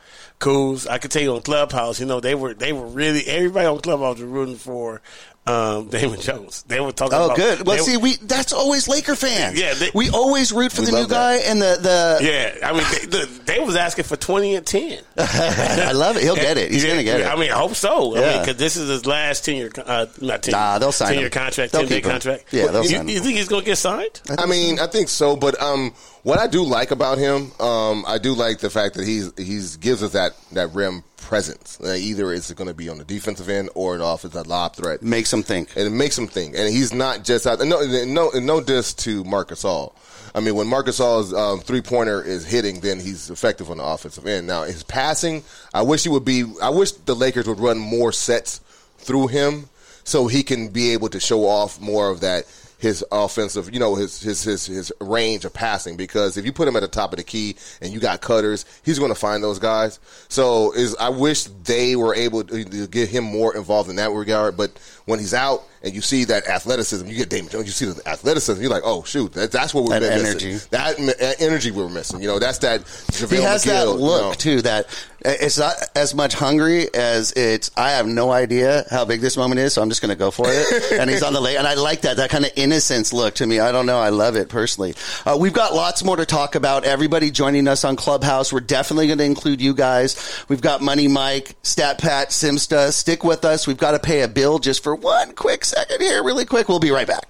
[0.43, 0.89] Kuz.
[0.89, 2.01] I could tell you on Clubhouse.
[2.01, 5.01] You know, they were they were really everybody on Clubhouse was rooting for
[5.47, 6.63] um, Damian Jones.
[6.65, 7.15] They were talking.
[7.19, 7.67] Oh, about, good.
[7.67, 9.59] Well, they- see, we that's always Laker fans.
[9.61, 11.15] Yeah, they- we always root for the new love that.
[11.41, 12.19] guy and the the.
[12.23, 15.01] Yeah, I mean, they, the, they was asking for twenty and ten.
[15.19, 16.23] I love it.
[16.25, 16.71] He'll get it.
[16.73, 17.37] He's Yeah, gonna get yeah, it.
[17.37, 18.17] I mean, I hope so.
[18.17, 20.53] I mean, because this is his last ten year, uh, not ten.
[20.53, 22.45] Nah, they'll sign ten year contract, ten day contract.
[22.53, 23.09] Yeah, they'll you, sign him.
[23.09, 24.21] you think he's gonna get signed?
[24.39, 28.19] I mean, I think so, but um, what I do like about him, um, I
[28.19, 31.79] do like the fact that he's he's gives us that that rim presence.
[31.83, 35.03] Uh, either it's going to be on the defensive end or the offensive lob threat,
[35.03, 35.71] Makes them think.
[35.77, 36.55] and it makes him think.
[36.57, 37.59] And he's not just out.
[37.61, 39.95] No, no, no diss to Marc Gasol.
[40.35, 43.85] I mean, when Marc Gasol's um, three pointer is hitting, then he's effective on the
[43.85, 44.47] offensive end.
[44.47, 45.43] Now his passing,
[45.75, 46.45] I wish he would be.
[46.63, 48.61] I wish the Lakers would run more sets
[48.99, 49.69] through him
[50.05, 52.45] so he can be able to show off more of that
[52.83, 55.97] his offensive, you know, his his his his range of passing.
[55.97, 58.65] Because if you put him at the top of the key and you got cutters,
[58.83, 60.01] he's going to find those guys.
[60.29, 64.11] So is I wish they were able to, to get him more involved in that
[64.11, 64.57] regard.
[64.57, 64.73] But
[65.07, 68.09] when he's out and you see that athleticism, you get Damian Jones, you see the
[68.09, 70.27] athleticism, you're like, oh shoot, that, that's what we're That missing.
[70.51, 70.67] energy.
[70.71, 72.21] That, that energy we're missing.
[72.23, 72.83] You know, that's that.
[72.83, 74.33] JaVale He has that McGee, you look know.
[74.35, 74.63] too.
[74.63, 74.87] That
[75.25, 77.71] it's not as much hungry as it's.
[77.77, 80.31] I have no idea how big this moment is, so I'm just going to go
[80.33, 80.93] for it.
[81.01, 83.47] and he's on the late, and I like that that kind of innocence look to
[83.47, 83.61] me.
[83.61, 83.99] I don't know.
[83.99, 84.95] I love it personally.
[85.25, 86.85] Uh, we've got lots more to talk about.
[86.85, 88.53] Everybody joining us on Clubhouse.
[88.53, 90.45] We're definitely going to include you guys.
[90.49, 92.93] We've got Money Mike, Stat Pat, Simsta.
[92.93, 93.67] Stick with us.
[93.67, 96.69] We've got to pay a bill just for one quick second here, really quick.
[96.69, 97.27] We'll be right back.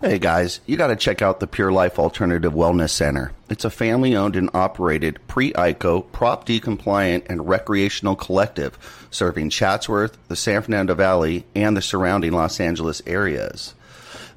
[0.00, 3.30] Hey guys, you got to check out the Pure Life Alternative Wellness Center.
[3.48, 8.76] It's a family owned and operated pre ICO, Prop D compliant, and recreational collective
[9.12, 13.74] serving Chatsworth, the San Fernando Valley, and the surrounding Los Angeles areas.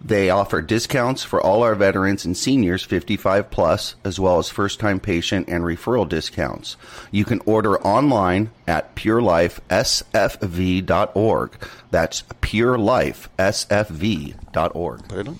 [0.03, 4.79] They offer discounts for all our veterans and seniors 55 plus, as well as first
[4.79, 6.77] time patient and referral discounts.
[7.11, 11.51] You can order online at purelifesfv.org.
[11.91, 15.07] That's purelifesfv.org.
[15.07, 15.39] Put it on.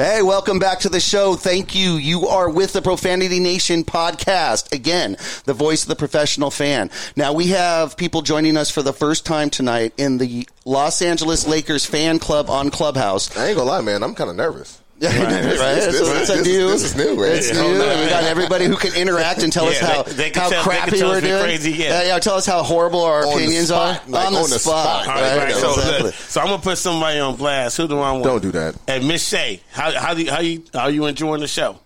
[0.00, 1.34] Hey, welcome back to the show.
[1.34, 1.96] Thank you.
[1.96, 4.72] You are with the Profanity Nation podcast.
[4.72, 6.90] Again, the voice of the professional fan.
[7.16, 11.46] Now, we have people joining us for the first time tonight in the Los Angeles
[11.46, 13.36] Lakers fan club on Clubhouse.
[13.36, 14.02] I ain't gonna lie, man.
[14.02, 14.79] I'm kind of nervous.
[15.02, 15.12] right?
[15.14, 16.68] This- It's, this- it's a this- new.
[16.70, 17.32] this is new, right?
[17.32, 17.62] It's Yeah.
[17.62, 20.48] new, and we got everybody who can interact and tell us how they- they how
[20.50, 21.42] tell- they crappy tell we're we're doing.
[21.42, 22.02] crazy, yeah.
[22.02, 25.04] yeah, Tell us how horrible our On opinions are like, on the, on the spot.
[25.04, 25.16] spot.
[25.16, 25.44] All right, right?
[25.44, 25.54] right.
[25.54, 26.12] So, Exactly.
[26.12, 27.76] so I'm gonna put somebody on blast.
[27.78, 28.24] Who do I want?
[28.24, 28.74] Don't do that.
[28.86, 31.78] Hey, Miss Shay, how how do you, how you are you enjoying the show?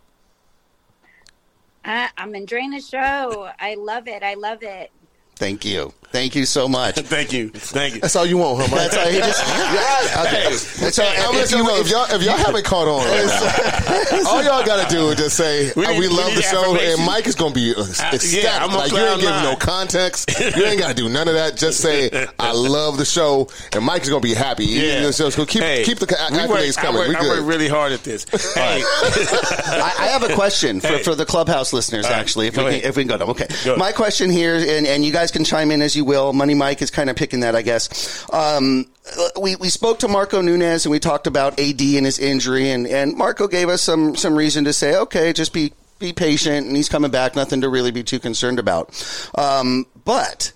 [1.84, 3.48] I, I'm enjoying the show.
[3.60, 4.22] I love it.
[4.22, 4.90] I love it.
[5.36, 5.92] Thank you.
[6.14, 6.94] Thank you so much.
[7.14, 7.48] Thank you.
[7.50, 8.00] Thank you.
[8.00, 8.90] That's all you want, huh, Mike?
[8.90, 9.42] That's all he just.
[9.74, 10.42] Yeah, okay.
[10.84, 13.02] That's all, I'm if you- know, if y'all if y'all haven't caught on,
[14.26, 16.76] all y'all gotta do is just say We we, need- we love need the show,
[16.78, 18.62] and Mike is gonna be uh, yeah, ecstatic.
[18.62, 20.30] I'm like you ain't giving no context.
[20.38, 21.56] You ain't gotta do none of that.
[21.56, 24.66] Just say I love the show, and Mike is gonna be happy.
[24.66, 25.10] Yeah.
[25.10, 26.98] So so keep Hey, keep the we accolades work- I coming.
[27.00, 28.24] work- We I work really hard at this.
[28.54, 31.02] Hey, I, I have a question for, Hey.
[31.02, 32.04] for the clubhouse listeners.
[32.06, 33.30] All right, Actually, if we can, if we can go to them.
[33.30, 33.76] Okay, Go.
[33.76, 36.32] my question here, and, and you guys can chime in as you will.
[36.32, 38.24] Money Mike is kind of picking that, I guess.
[38.32, 38.86] Um,
[39.40, 42.86] we we spoke to Marco Nunez and we talked about AD and his injury, and
[42.86, 46.76] and Marco gave us some some reason to say, okay, just be be patient, and
[46.76, 47.36] he's coming back.
[47.36, 48.90] Nothing to really be too concerned about.
[49.36, 50.52] Um, but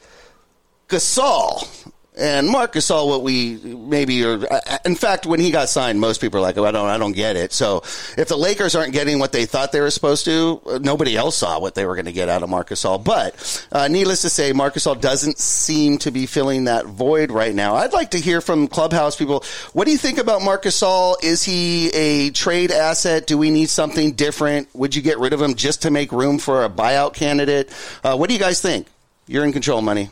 [0.88, 4.40] Gasol and Marc Gasol, what we maybe are.
[4.84, 7.12] In fact, when he got signed, most people are like, oh, "I don't, I don't
[7.12, 7.78] get it." So,
[8.16, 11.36] if the Lakers aren't getting what they thought they were supposed to, uh, nobody else
[11.36, 13.02] saw what they were going to get out of Marc Gasol.
[13.02, 17.54] But uh, needless to say, Marc Gasol doesn't seem to be filling that void right
[17.54, 17.76] now.
[17.76, 19.44] I'd like to hear from clubhouse people.
[19.72, 21.22] What do you think about Marc Gasol?
[21.22, 23.26] Is he a trade asset?
[23.26, 24.68] Do we need something different?
[24.74, 27.72] Would you get rid of him just to make room for a buyout candidate?
[28.02, 28.88] Uh, what do you guys think?
[29.26, 30.10] You're in control, money.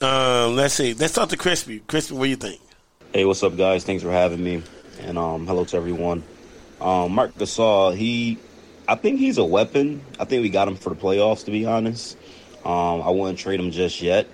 [0.00, 0.94] Um, let's see.
[0.94, 1.80] Let's talk to Crispy.
[1.80, 2.60] Crispy, what do you think?
[3.12, 3.84] Hey, what's up, guys?
[3.84, 4.62] Thanks for having me,
[5.00, 6.22] and um, hello to everyone.
[6.80, 8.38] Um, Marc Gasol, he,
[8.86, 10.02] I think he's a weapon.
[10.20, 12.18] I think we got him for the playoffs, to be honest.
[12.64, 14.28] Um, I wouldn't trade him just yet.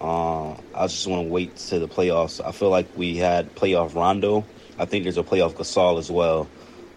[0.00, 2.40] Uh, I just want to wait to the playoffs.
[2.44, 4.46] I feel like we had playoff Rondo.
[4.78, 6.48] I think there's a playoff Gasol as well.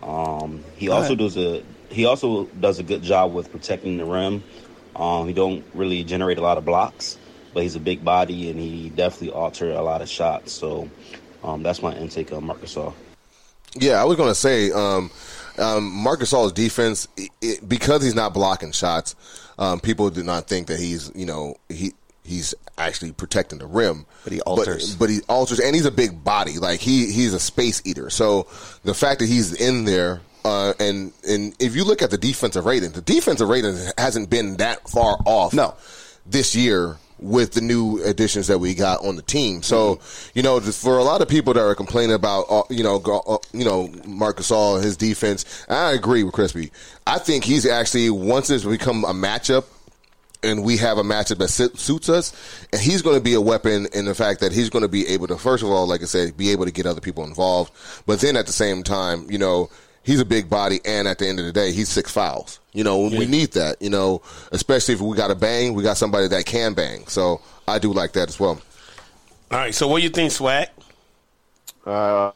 [0.02, 1.18] Um, he Go also ahead.
[1.18, 4.44] does a he also does a good job with protecting the rim.
[4.96, 7.18] Um, he don't really generate a lot of blocks,
[7.54, 10.52] but he's a big body and he definitely alter a lot of shots.
[10.52, 10.90] So
[11.44, 12.94] um, that's my intake on Marc Gasol.
[13.76, 15.12] Yeah, I was going to say, um,
[15.58, 19.16] um, Marc Gasol's defense, it, it, because he's not blocking shots,
[19.60, 24.06] um, people do not think that he's, you know, he he's actually protecting the rim.
[24.24, 24.96] But he alters.
[24.96, 26.58] But, but he alters, and he's a big body.
[26.58, 28.10] Like he he's a space eater.
[28.10, 28.48] So
[28.84, 30.22] the fact that he's in there.
[30.46, 34.56] Uh, and and if you look at the defensive rating, the defensive rating hasn't been
[34.56, 35.54] that far off.
[35.54, 35.76] No.
[36.26, 39.62] this year with the new additions that we got on the team.
[39.62, 40.00] So,
[40.34, 43.38] you know, for a lot of people that are complaining about, uh, you know, uh,
[43.54, 46.72] you know, Marcus Gasol, his defense, I agree with Crispy.
[47.06, 49.66] I think he's actually once it's become a matchup.
[50.42, 52.32] And we have a matchup that suits us,
[52.72, 55.06] and he's going to be a weapon in the fact that he's going to be
[55.10, 57.74] able to, first of all, like I said, be able to get other people involved.
[58.06, 59.70] But then at the same time, you know,
[60.04, 62.60] he's a big body, and at the end of the day, he's six fouls.
[62.74, 63.82] You know, we need that.
[63.82, 67.08] You know, especially if we got a bang, we got somebody that can bang.
[67.08, 68.62] So I do like that as well.
[69.52, 69.74] All right.
[69.74, 70.70] So, what do you think, Swag?
[71.86, 72.32] Uh,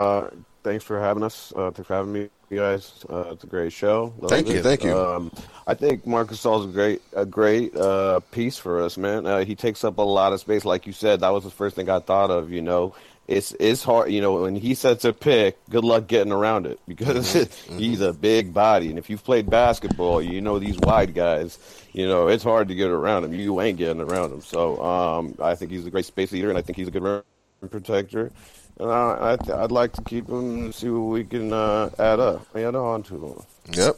[0.00, 0.30] uh,
[0.62, 1.52] thanks for having us.
[1.54, 3.04] Uh, thanks for having me, you guys.
[3.08, 4.14] Uh, it's a great show.
[4.18, 4.96] Love Thank you, thank you.
[4.96, 5.32] Um,
[5.66, 9.26] I think Marcus Gasol's a great, a great uh, piece for us, man.
[9.26, 11.20] Uh, he takes up a lot of space, like you said.
[11.20, 12.50] That was the first thing I thought of.
[12.50, 12.94] You know,
[13.28, 14.10] it's it's hard.
[14.10, 17.32] You know, when he sets a pick, good luck getting around it because
[17.68, 21.58] he's a big body, and if you've played basketball, you know these wide guys.
[21.92, 23.34] You know, it's hard to get around him.
[23.34, 24.40] You ain't getting around him.
[24.40, 27.02] So um, I think he's a great space eater, and I think he's a good
[27.02, 27.22] rim
[27.70, 28.32] protector.
[28.80, 31.90] And I, I th- I'd like to keep him and see what we can uh,
[31.98, 33.42] add up, add on to him.
[33.72, 33.96] Yep.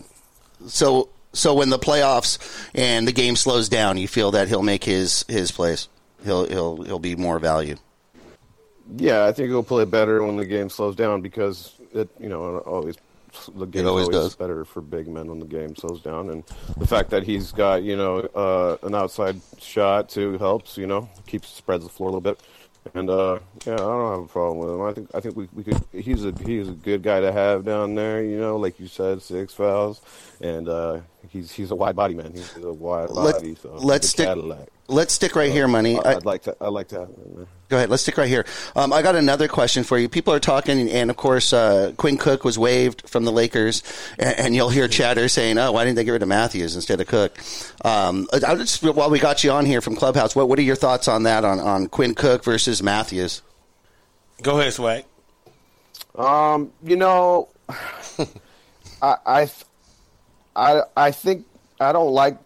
[0.67, 2.39] So so when the playoffs
[2.75, 5.89] and the game slows down, you feel that he'll make his his place.
[6.25, 7.77] He'll he'll he'll be more value.
[8.97, 12.59] Yeah, I think he'll play better when the game slows down because it, you know,
[12.59, 12.97] always
[13.55, 14.37] the game always always, does.
[14.37, 16.45] better for big men when the game slows down, and
[16.77, 20.77] the fact that he's got you know uh, an outside shot too helps.
[20.77, 22.41] You know, keeps spreads the floor a little bit,
[22.95, 24.83] and uh, yeah, I don't have a problem with him.
[24.83, 25.81] I think I think we, we could.
[25.93, 28.23] He's a he's a good guy to have down there.
[28.23, 30.01] You know, like you said, six fouls,
[30.41, 32.33] and uh, he's he's a wide body man.
[32.33, 33.55] He's a wide Let- body.
[33.61, 34.69] So let's stick- Cadillac.
[34.89, 35.97] Let's stick right here, money.
[35.97, 37.09] I, I- I'd like to I'd like to have.
[37.69, 37.91] Go ahead.
[37.91, 38.45] Let's stick right here.
[38.75, 40.09] Um, I got another question for you.
[40.09, 43.85] People are talking, and of course, uh, Quinn Cook was waived from the Lakers,
[44.19, 47.01] and, and you'll hear chatter saying, "Oh, why didn't they get rid of Matthews instead
[47.01, 47.39] of Cook?"
[47.85, 50.75] Um, I just while we got you on here from Clubhouse, what what are your
[50.75, 53.43] thoughts on that on on Quinn Cook versus Matthews?
[54.43, 55.05] Go ahead, Swag.
[56.17, 57.49] Um, you know,
[59.01, 59.51] I, I,
[60.57, 61.47] I, I think
[61.81, 62.39] I don't like.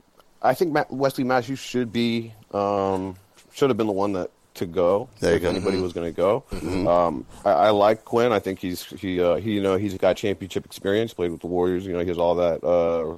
[0.43, 3.17] I think Wesley Matthews should be um,
[3.53, 5.49] should have been the one that to go There you if go.
[5.49, 5.83] anybody Mhm.
[5.83, 6.45] was going to go.
[6.51, 6.87] Mhm.
[6.87, 8.31] Um, I, I like Quinn.
[8.31, 11.13] I think he's he uh, he you know he's got championship experience.
[11.15, 11.85] Played with the Warriors.
[11.87, 12.63] You know he has all that.
[12.65, 13.17] Uh,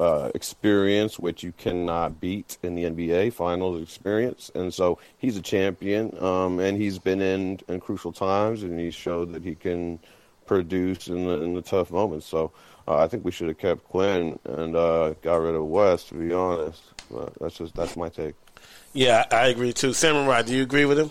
[0.00, 5.42] uh, experience, which you cannot beat in the NBA Finals experience, and so he's a
[5.42, 9.98] champion, um, and he's been in in crucial times, and he showed that he can
[10.46, 12.26] produce in the in the tough moments.
[12.26, 12.52] So
[12.88, 16.08] uh, I think we should have kept Quinn and uh, got rid of West.
[16.08, 18.34] To be honest, but that's just that's my take.
[18.94, 19.92] Yeah, I I agree too.
[19.92, 21.10] Samurai, do you agree with him?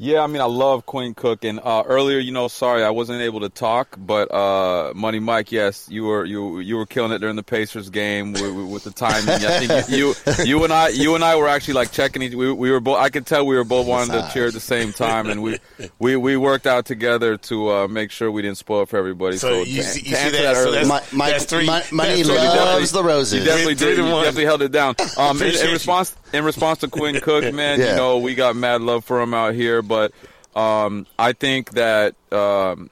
[0.00, 3.20] Yeah, I mean, I love Quinn Cook, and uh, earlier, you know, sorry I wasn't
[3.20, 7.18] able to talk, but uh, Money Mike, yes, you were you you were killing it
[7.18, 9.28] during the Pacers game with, with, with the timing.
[9.44, 12.32] I think you, you you and I you and I were actually like checking each.
[12.32, 12.98] We, we were both.
[12.98, 15.58] I could tell we were both wanting to cheer at the same time, and we
[15.98, 19.36] we, we worked out together to uh, make sure we didn't spoil it for everybody.
[19.36, 20.54] So So, you to, see- to you see answer that?
[20.54, 23.40] So earlier- that's- My- my- that's three- Mon- Money So loves definitely- the roses.
[23.40, 23.96] You definitely Three did.
[23.96, 24.22] to You one.
[24.22, 24.94] definitely held it down.
[25.16, 27.90] Um, in, in response in response to Quinn Cook, man, Yeah.
[27.90, 30.12] you know we got mad love for him out here, but
[30.54, 32.90] um, I think that um,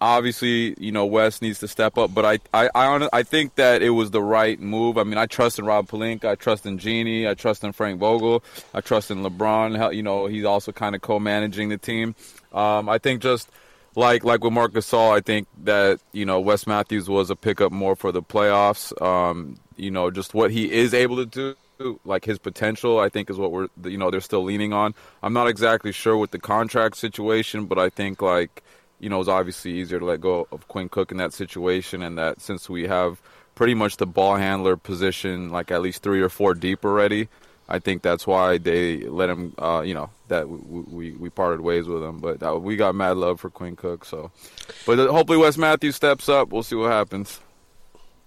[0.00, 2.14] obviously you know West needs to step up.
[2.14, 4.98] But I I I, I think that it was the right move.
[4.98, 8.00] I mean, I trust in Rob Pelinka, I trust in Jeanie, I trust in Frank
[8.00, 8.42] Vogel,
[8.74, 9.94] I trust in LeBron.
[9.94, 12.14] You know, he's also kind of co-managing the team.
[12.52, 13.48] Um, I think just
[13.96, 17.72] like like with Marc Gasol, I think that you know Wes Matthews was a pickup
[17.72, 19.00] more for the playoffs.
[19.02, 21.56] Um, you know, just what he is able to do,
[22.04, 24.94] like his potential, I think is what we're you know they're still leaning on.
[25.22, 28.62] I'm not exactly sure with the contract situation, but I think like
[28.98, 32.18] you know it's obviously easier to let go of Quinn Cook in that situation, and
[32.18, 33.20] that since we have
[33.54, 37.28] pretty much the ball handler position like at least three or four deep already.
[37.68, 39.54] I think that's why they let him.
[39.56, 42.94] Uh, you know that we, we we parted ways with him, but uh, we got
[42.96, 44.04] mad love for Quinn Cook.
[44.04, 44.32] So,
[44.86, 46.50] but uh, hopefully Wes Matthews steps up.
[46.50, 47.38] We'll see what happens.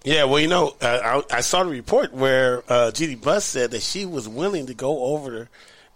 [0.04, 3.70] Yeah, well, you know, uh, I, I saw the report where uh, Jeanie Buss said
[3.70, 5.48] that she was willing to go over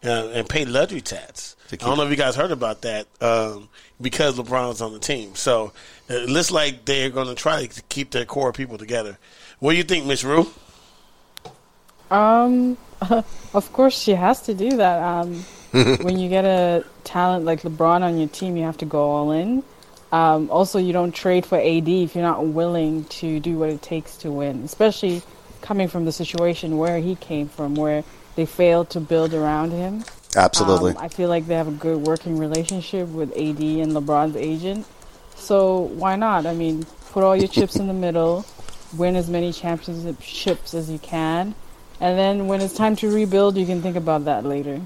[0.03, 1.57] uh, and pay luxury tax.
[1.71, 3.68] I don't know if you guys heard about that um,
[4.01, 5.35] because LeBron's on the team.
[5.35, 5.73] So
[6.09, 9.18] it looks like they're going to try to keep their core people together.
[9.59, 10.47] What do you think, Miss Rue?
[12.11, 12.79] Um,
[13.53, 15.03] of course she has to do that.
[15.03, 15.35] Um,
[16.01, 19.33] when you get a talent like LeBron on your team, you have to go all
[19.33, 19.62] in.
[20.11, 23.83] Um, also, you don't trade for AD if you're not willing to do what it
[23.83, 25.23] takes to win, especially
[25.61, 28.05] coming from the situation where he came from, where
[28.37, 30.05] they failed to build around him.
[30.37, 30.92] Absolutely.
[30.92, 34.87] Um, I feel like they have a good working relationship with AD and LeBron's agent.
[35.37, 36.47] So why not?
[36.47, 38.44] I mean, put all your chips in the middle,
[38.97, 41.55] win as many championships as you can,
[42.01, 44.81] and then when it's time to rebuild, you can think about that later.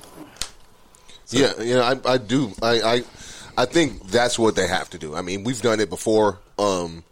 [1.28, 2.52] Yeah, you know, I, I do.
[2.62, 3.02] I, I
[3.56, 5.14] I think that's what they have to do.
[5.14, 6.38] I mean, we've done it before.
[6.58, 7.04] Um,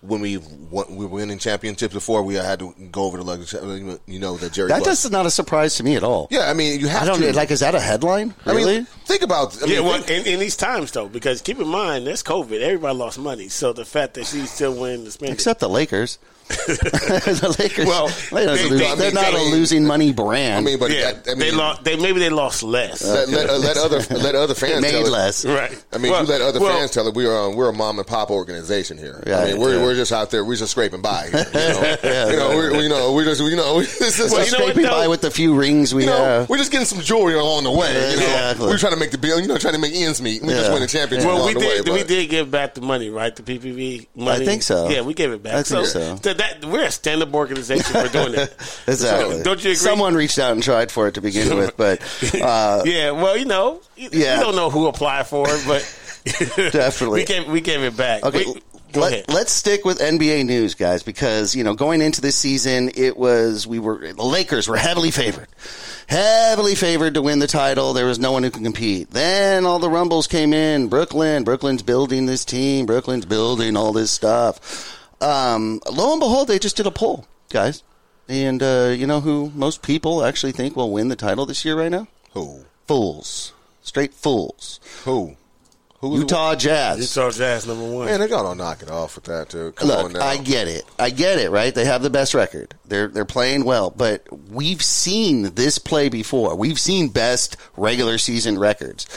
[0.00, 3.98] when we won, we were winning championships before, we had to go over the luxury.
[4.06, 4.68] You know that Jerry.
[4.68, 6.28] That Buss- is not a surprise to me at all.
[6.30, 7.32] Yeah, I mean, you have I don't to.
[7.32, 7.50] like.
[7.50, 8.32] Is that a headline?
[8.46, 9.60] I mean, think about.
[9.60, 12.22] I yeah, mean, well, think- in, in these times though, because keep in mind, there's
[12.22, 12.60] COVID.
[12.60, 15.34] Everybody lost money, so the fact that she's still winning the spending.
[15.34, 16.18] Except the Lakers.
[16.48, 17.86] the Lakers.
[17.86, 20.56] Well, Lakers they, they, they're not they- a losing money brand.
[20.56, 21.84] I mean, but yeah, that- I they mean- lost.
[21.84, 23.04] They maybe they lost less.
[23.04, 25.10] let, let, uh, let other let other fans Made tell it.
[25.10, 25.44] less.
[25.44, 25.84] Right.
[25.92, 27.14] I mean, Well- you let other well- fans tell it.
[27.14, 29.22] We're um, we're a mom and pop organization here.
[29.26, 29.82] Yeah, I mean, we're yeah.
[29.82, 30.44] we're just out there.
[30.44, 31.28] We're just scraping by.
[31.30, 31.96] Here, you know,
[32.30, 34.58] you know, we're, we, you know, we're just you know, this is Well, you know
[34.58, 34.90] Scraping though?
[34.90, 36.48] by with the few rings we you know, have.
[36.48, 37.92] we're just getting some jewelry along the way.
[37.92, 38.66] You know, Exactly.
[38.66, 39.40] we're trying to make the bill.
[39.40, 40.42] You know, trying to make ends meet.
[40.42, 41.88] We just win a championship Well, we did.
[41.88, 41.94] way.
[41.94, 43.34] we did give back the money, right?
[43.34, 44.42] The PPP money.
[44.42, 44.88] I think so.
[44.88, 45.54] Yeah, we gave it back.
[45.54, 46.16] I think so.
[46.38, 48.54] That, we're a stand-up organization for doing it.
[48.88, 49.36] Exactly.
[49.38, 49.74] So, don't you agree?
[49.76, 52.00] Someone reached out and tried for it to begin with, but
[52.34, 53.10] uh, yeah.
[53.12, 54.38] Well, you know, you, Yeah.
[54.38, 55.82] you don't know who applied for it, but
[56.72, 57.20] Definitely.
[57.20, 58.24] we gave we gave it back.
[58.24, 58.62] Okay, We-
[58.94, 63.16] let, us stick with NBA news, guys, because you know going into this season, it
[63.18, 65.48] was we were the Lakers were heavily favored,
[66.06, 67.92] heavily favored to win the title.
[67.92, 69.10] There was no one who could compete.
[69.10, 70.88] Then all the rumbles came in.
[70.88, 72.86] Brooklyn, Brooklyn's building this team.
[72.86, 74.97] Brooklyn's building all this stuff.
[75.20, 77.82] Um, lo and behold, they just did a poll, guys,
[78.28, 81.76] and uh, you know who most people actually think will win the title this year
[81.76, 82.06] right now?
[82.34, 82.64] Who?
[82.86, 83.52] Fools,
[83.82, 84.80] straight fools.
[85.04, 85.36] Who?
[86.00, 87.00] Who's Utah Jazz.
[87.00, 88.06] Utah Jazz number one.
[88.06, 89.72] Man, they gotta knock it off with that too.
[89.72, 90.24] Come on Look, now.
[90.24, 90.84] I get it.
[90.96, 91.74] I get it, right?
[91.74, 92.74] They have the best record.
[92.84, 96.54] They're they're playing well, but we've seen this play before.
[96.54, 99.08] We've seen best regular season records.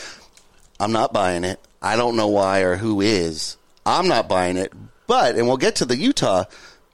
[0.79, 1.59] I'm not buying it.
[1.83, 3.57] I don't know why or who is.
[3.85, 4.73] I'm not buying it.
[5.11, 6.45] But and we'll get to the Utah.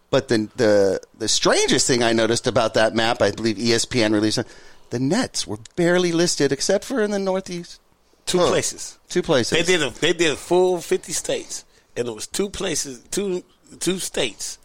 [0.09, 4.39] But the the the strangest thing I noticed about that map, I believe ESPN released,
[4.39, 4.47] it,
[4.89, 7.79] the Nets were barely listed except for in the Northeast.
[8.25, 8.47] two Huh.
[8.47, 8.97] places.
[9.07, 9.51] Two places.
[9.57, 11.63] They did a they did a full fifty states,
[11.95, 13.43] and it was two places, two
[13.79, 14.57] two states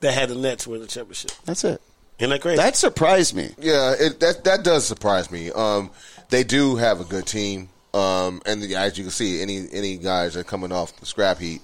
[0.00, 1.32] that had the Nets win the championship.
[1.46, 1.80] That's it.
[2.20, 2.58] Isn't that crazy?
[2.58, 3.54] That surprised me.
[3.58, 5.50] Yeah, it, that that does surprise me.
[5.50, 5.90] Um,
[6.28, 9.96] they do have a good team, um, and the, as you can see, any any
[9.96, 11.62] guys that are coming off the scrap heat,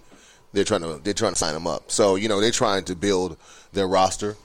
[0.57, 1.91] they're trying to they're trying to sign them up.
[1.93, 3.37] So you know they're trying to build
[3.73, 4.37] their roster.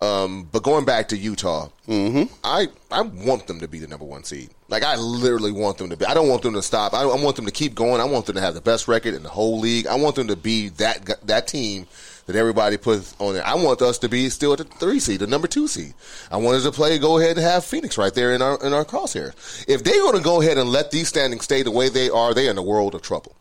[0.00, 2.34] Um, but going back to Utah, Mm-hmm.
[2.42, 4.50] I I want them to be the number one seed.
[4.68, 6.04] Like I literally want them to be.
[6.04, 6.94] I don't want them to stop.
[6.94, 8.00] I, I want them to keep going.
[8.00, 9.86] I want them to have the best record in the whole league.
[9.86, 11.86] I want them to be that that team
[12.26, 13.46] that everybody puts on there.
[13.46, 15.94] I want us to be still at the three seed, the number two seed.
[16.28, 18.84] I wanted to play, go ahead and have Phoenix right there in our in our
[18.84, 19.64] crosshairs.
[19.68, 22.34] If they're going to go ahead and let these standings stay the way they are,
[22.34, 23.35] they're in a world of trouble.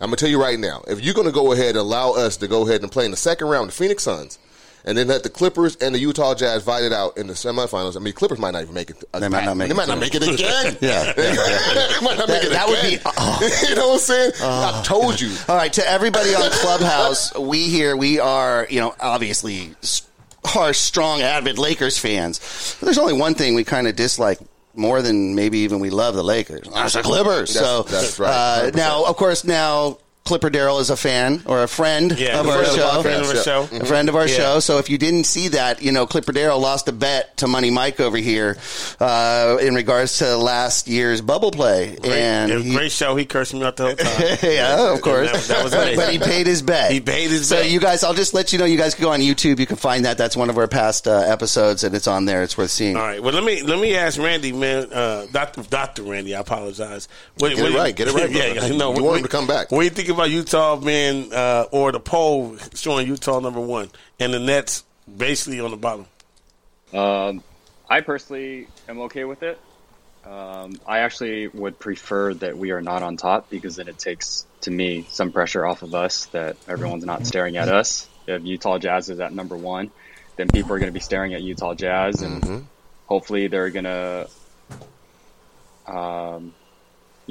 [0.00, 2.48] I'm gonna tell you right now, if you're gonna go ahead and allow us to
[2.48, 4.38] go ahead and play in the second round, the Phoenix Suns,
[4.82, 7.96] and then let the Clippers and the Utah Jazz fight it out in the semifinals.
[7.96, 9.04] I mean, Clippers might not even make it.
[9.12, 9.76] They might not make They it.
[9.76, 10.78] might not make it again.
[10.80, 11.12] Yeah.
[11.16, 11.32] they
[12.02, 13.00] might not make it That would be- again.
[13.16, 14.32] Uh, you know what I'm saying?
[14.40, 15.34] Uh, I told you.
[15.48, 19.74] All right, to everybody on Clubhouse, we here, we are, you know, obviously
[20.46, 22.76] harsh, strong, avid Lakers fans.
[22.80, 24.38] But there's only one thing we kind of dislike
[24.74, 26.68] more than maybe even we love the Lakers.
[26.72, 27.54] That's the Clippers.
[27.54, 28.76] That's- so that's right, Uh, 100%.
[28.76, 29.98] now, of course, now.
[30.24, 32.84] Clipper Daryl is a fan or a friend Yeah, of our show.
[32.86, 33.68] our- friend of our show.
[33.72, 34.36] A friend of our Yeah.
[34.36, 34.60] show.
[34.60, 37.70] So if you didn't see that, you know, Clipper Daryl lost a bet to Money
[37.70, 38.56] Mike over here
[39.00, 41.96] uh, in regards to last year's bubble play.
[42.00, 43.16] Great, and it was he- great show.
[43.16, 44.38] He cursed me out the whole time.
[44.42, 45.32] yeah, of course.
[45.48, 46.92] That, that was but, but he paid his bet.
[46.92, 47.64] He paid his so bet.
[47.64, 48.66] So you guys, I'll just let you know.
[48.66, 49.58] You guys can go on YouTube.
[49.58, 50.18] You can find that.
[50.18, 52.42] That's one of our past uh, episodes, and it's on there.
[52.42, 52.94] It's worth seeing.
[52.96, 53.22] All right.
[53.22, 56.36] Well, let me let me ask Randy, man, uh, Doctor Doctor Randy.
[56.36, 57.08] I apologize.
[57.38, 57.96] What, Get it right.
[57.96, 59.70] Get it right, yeah, no, You what- want him to come back.
[59.72, 63.90] What do you think about Utah being uh, or the poll showing Utah number one
[64.18, 64.84] and the Nets
[65.16, 66.06] basically on the bottom?
[66.92, 67.42] Um,
[67.88, 69.58] I personally am okay with it.
[70.24, 74.44] Um, I actually would prefer that we are not on top because then it takes,
[74.62, 78.08] to me, some pressure off of us that everyone's not staring at us.
[78.26, 79.90] If Utah Jazz is at number one,
[80.36, 82.66] then people are going to be staring at Utah Jazz, and
[83.06, 84.28] hopefully they're going to,
[85.86, 86.54] um,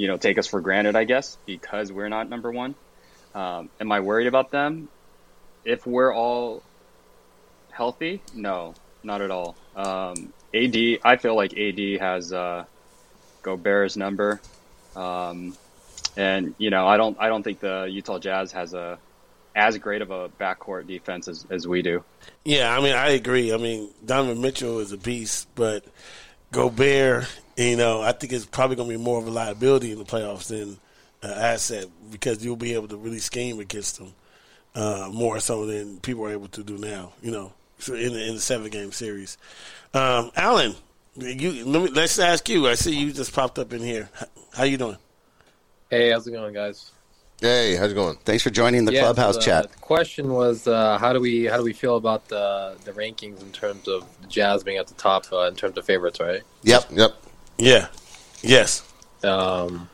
[0.00, 2.74] you know, take us for granted, I guess, because we're not number one.
[3.34, 4.88] Um, am I worried about them?
[5.62, 6.62] If we're all
[7.70, 9.56] healthy, no, not at all.
[9.76, 12.64] Um, AD, I feel like AD has uh,
[13.42, 14.40] Gobert's number,
[14.96, 15.54] um,
[16.16, 18.98] and you know, I don't, I don't think the Utah Jazz has a
[19.54, 22.02] as great of a backcourt defense as, as we do.
[22.42, 23.52] Yeah, I mean, I agree.
[23.52, 25.84] I mean, Donovan Mitchell is a beast, but
[26.52, 29.98] Gobert, you know, I think it's probably going to be more of a liability in
[29.98, 30.78] the playoffs than
[31.22, 34.12] an asset because you'll be able to really scheme against them
[34.74, 37.12] uh, more so than people are able to do now.
[37.22, 37.52] You know,
[37.88, 39.38] in the, in the seven game series.
[39.94, 40.74] Um, Alan,
[41.16, 42.68] you let me let's ask you.
[42.68, 44.08] I see you just popped up in here.
[44.14, 44.98] How, how you doing?
[45.90, 46.92] Hey, how's it going, guys?
[47.40, 48.16] Hey, how's it going?
[48.24, 49.72] Thanks for joining the Yeah, clubhouse so the, chat.
[49.72, 53.40] The question was, uh, how do we how do we feel about the the rankings
[53.40, 56.42] in terms of the Jazz being at the top uh, in terms of favorites, right?
[56.64, 56.84] Yep.
[56.90, 57.14] Yep.
[57.56, 57.88] Yeah.
[58.42, 58.82] Yes.
[59.24, 59.88] Um,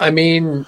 [0.00, 0.66] I mean,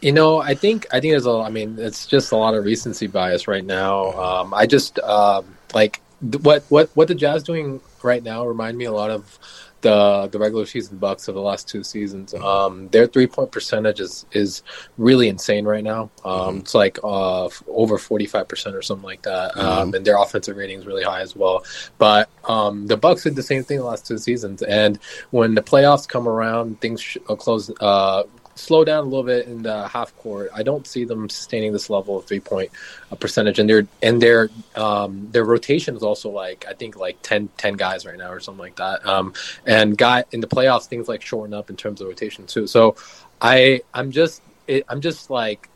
[0.00, 1.40] you know, I think I think there's a.
[1.40, 4.12] I mean, it's just a lot of recency bias right now.
[4.12, 8.78] Um, I just um, like th- what what what the Jazz doing right now remind
[8.78, 9.38] me a lot of
[9.82, 12.34] the the regular season Bucks of the last two seasons.
[12.34, 14.62] Um, their three point percentage is is
[14.98, 16.10] really insane right now.
[16.24, 20.16] Um, It's like uh, over forty five percent or something like that, um, and their
[20.18, 21.64] offensive rating is really high as well.
[21.98, 24.98] But um, the Bucks did the same thing the last two seasons, and
[25.30, 27.70] when the playoffs come around, things sh- uh, close.
[27.80, 28.24] Uh,
[28.56, 30.50] slow down a little bit in the half court.
[30.54, 32.70] I don't see them sustaining this level of three point
[33.12, 37.20] uh, percentage, and their and their um, their rotation is also like I think like
[37.22, 39.06] 10, 10 guys right now or something like that.
[39.06, 42.66] Um, and guy in the playoffs, things like shorten up in terms of rotation too.
[42.66, 42.96] So
[43.40, 45.68] I I'm just it, I'm just like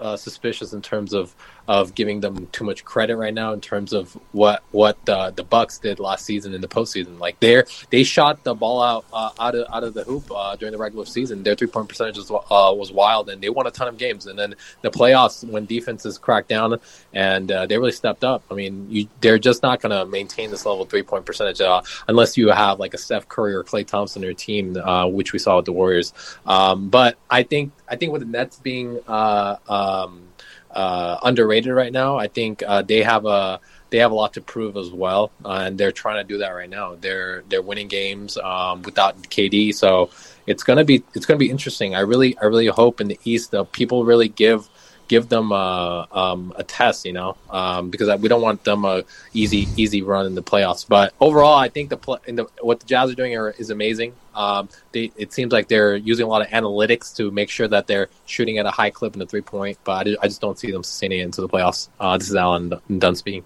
[0.00, 1.34] uh, suspicious in terms of
[1.66, 5.44] of giving them too much credit right now in terms of what what the the
[5.44, 7.18] Bucks did last season in the postseason.
[7.18, 10.56] Like they they shot the ball out uh, out of out of the hoop uh,
[10.56, 11.42] during the regular season.
[11.42, 14.26] Their three point percentage was, uh, was wild, and they won a ton of games.
[14.26, 16.80] And then the playoffs, when defenses cracked down
[17.12, 18.42] and uh, they really stepped up.
[18.50, 21.82] I mean, you, they're just not going to maintain this level three point percentage uh,
[22.06, 25.38] unless you have like a Steph Curry or Klay Thompson or team, uh, which we
[25.38, 26.12] saw with the Warriors.
[26.46, 30.28] Um, but I think I think with the Nets being uh, um,
[30.70, 32.18] uh, underrated right now.
[32.18, 35.64] I think uh, they have a they have a lot to prove as well, uh,
[35.66, 36.96] and they're trying to do that right now.
[37.00, 40.10] They're they're winning games um, without KD, so
[40.46, 41.94] it's gonna be it's gonna be interesting.
[41.94, 44.68] I really I really hope in the East that people really give
[45.08, 49.04] give them a, um, a test, you know, um, because we don't want them a
[49.32, 50.86] easy easy run in the playoffs.
[50.86, 53.70] But overall, I think the, pl- in the what the Jazz are doing are, is
[53.70, 54.12] amazing.
[54.34, 57.86] Um, they, it seems like they're using a lot of analytics to make sure that
[57.88, 59.78] they're shooting at a high clip in the three point.
[59.82, 61.88] But I, I just don't see them sustaining it into the playoffs.
[61.98, 63.44] Uh, this is Alan Dunn speaking.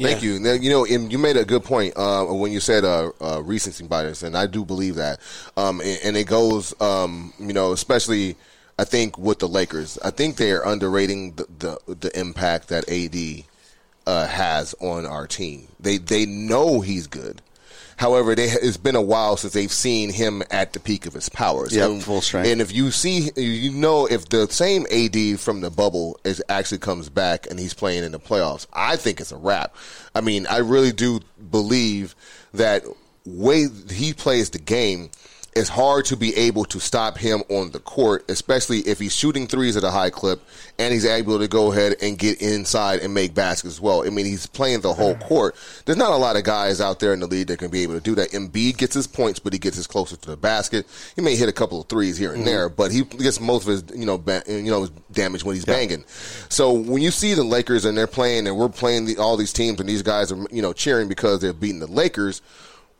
[0.00, 0.38] Thank you.
[0.38, 3.42] Now, you know, and you made a good point uh, when you said uh, uh,
[3.42, 5.18] recency bias, and I do believe that.
[5.56, 8.36] Um, and, and it goes, um, you know, especially
[8.78, 11.46] I think with the Lakers, I think they are underrating the
[11.86, 13.44] the, the impact that AD
[14.06, 15.68] uh, has on our team.
[15.80, 17.42] They they know he's good.
[17.98, 21.28] However, they, it's been a while since they've seen him at the peak of his
[21.28, 21.74] powers.
[21.74, 22.48] Yep, and, full strength.
[22.48, 26.78] And if you see, you know, if the same AD from the bubble is actually
[26.78, 29.74] comes back and he's playing in the playoffs, I think it's a wrap.
[30.14, 31.18] I mean, I really do
[31.50, 32.14] believe
[32.54, 32.84] that
[33.26, 35.10] way he plays the game.
[35.54, 39.48] It's hard to be able to stop him on the court, especially if he's shooting
[39.48, 40.40] threes at a high clip
[40.78, 44.06] and he's able to go ahead and get inside and make baskets as well.
[44.06, 45.56] I mean, he's playing the whole court.
[45.84, 47.94] There's not a lot of guys out there in the league that can be able
[47.94, 48.30] to do that.
[48.30, 50.86] Embiid gets his points, but he gets his closer to the basket.
[51.16, 52.46] He may hit a couple of threes here and Mhm.
[52.46, 55.56] there, but he gets most of his, you know, ba- you know, his damage when
[55.56, 56.04] he's banging.
[56.50, 59.52] So when you see the Lakers and they're playing and we're playing the, all these
[59.52, 62.42] teams and these guys are, you know, cheering because they're beating the Lakers,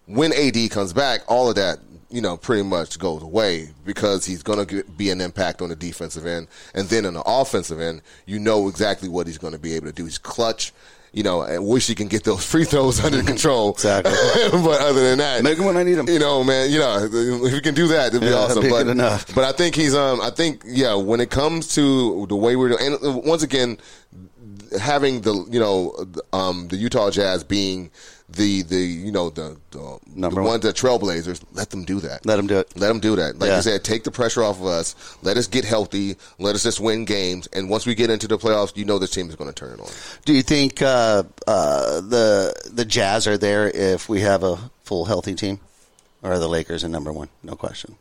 [0.06, 1.78] when AD comes back, all of that,
[2.10, 5.76] you know, pretty much goes away because he's going to be an impact on the
[5.76, 6.48] defensive end.
[6.74, 9.86] And then on the offensive end, you know exactly what he's going to be able
[9.88, 10.04] to do.
[10.04, 10.72] He's clutch.
[11.12, 13.72] You know, I wish he can get those free throws under control.
[13.72, 14.12] Exactly.
[14.52, 16.06] but other than that, Make 'em when I need 'em.
[16.08, 16.70] You know, man.
[16.70, 17.08] You know,
[17.46, 18.68] if he can do that, it'd be Yeah, awesome.
[18.68, 19.34] but enough.
[19.34, 20.20] but I think he's um.
[20.20, 20.94] I think yeah.
[20.94, 23.78] When it comes to the way we're doing, and uh, once again
[24.80, 25.94] having the you know
[26.32, 27.90] um the Utah Jazz being
[28.30, 30.50] the the you know the the, Number the one.
[30.50, 32.26] ones that trailblazers let them do that.
[32.26, 32.72] Let them do it.
[32.76, 33.38] Let them do that.
[33.38, 33.56] Like Yeah.
[33.56, 34.94] you said, take the pressure off of us.
[35.22, 36.16] Let us get healthy.
[36.38, 37.46] Let us just win games.
[37.54, 39.72] And once we get into the playoffs, you know this team is going to turn
[39.72, 39.88] it on.
[40.26, 45.06] Do you think uh, uh, the the Jazz are there if we have a full
[45.06, 45.60] healthy team,
[46.22, 47.28] or are the Lakers in number one?
[47.42, 47.96] No question.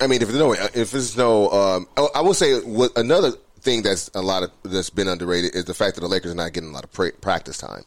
[0.00, 2.60] I mean, if there's no, if there's no, um, I I will say
[2.96, 6.32] another thing that's a lot of that's been underrated is the fact that the Lakers
[6.32, 7.84] are not getting a lot of pra- practice time.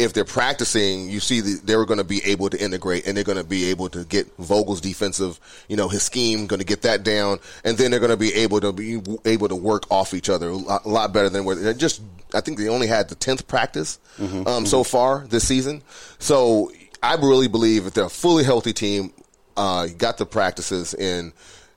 [0.00, 3.24] If they're practicing, you see that they're going to be able to integrate and they're
[3.24, 5.38] going to be able to get Vogel's defensive,
[5.68, 8.32] you know, his scheme, going to get that down, and then they're going to be
[8.34, 11.44] able to be able to work off each other a lot, a lot better than
[11.44, 12.00] where they just.
[12.34, 13.98] I think they only had the tenth practice
[14.46, 15.82] um, so far this season,
[16.18, 16.72] so
[17.02, 19.12] I really believe if they're a fully healthy team,
[19.56, 21.32] uh, got the practices in.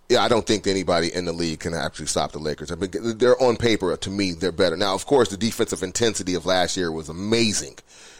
[0.09, 2.71] Yeah, I don't think anybody in the league can actually stop the Lakers.
[2.71, 4.77] I mean, they're on paper to me, they're better.
[4.77, 7.77] Now, of course, the defensive intensity of last year was amazing,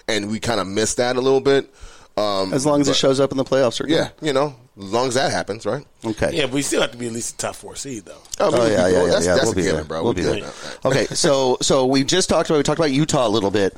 [0.07, 1.73] and we kind of missed that a little bit.
[2.15, 3.93] Um, As long as it shows up in the playoffs, are good.
[3.95, 5.83] yeah, you know, as long as that happens, right?
[6.05, 6.29] Okay.
[6.33, 8.17] Yeah, but we still have to be at least a top four seed, though.
[8.39, 9.33] Oh, Oh yeah, yeah, yeah, that's, yeah.
[9.33, 10.03] that's we'll a be given, there, bro.
[10.03, 10.51] We'll We be good there.
[10.85, 13.73] Okay, so so we just talked about we talked about Utah a little bit.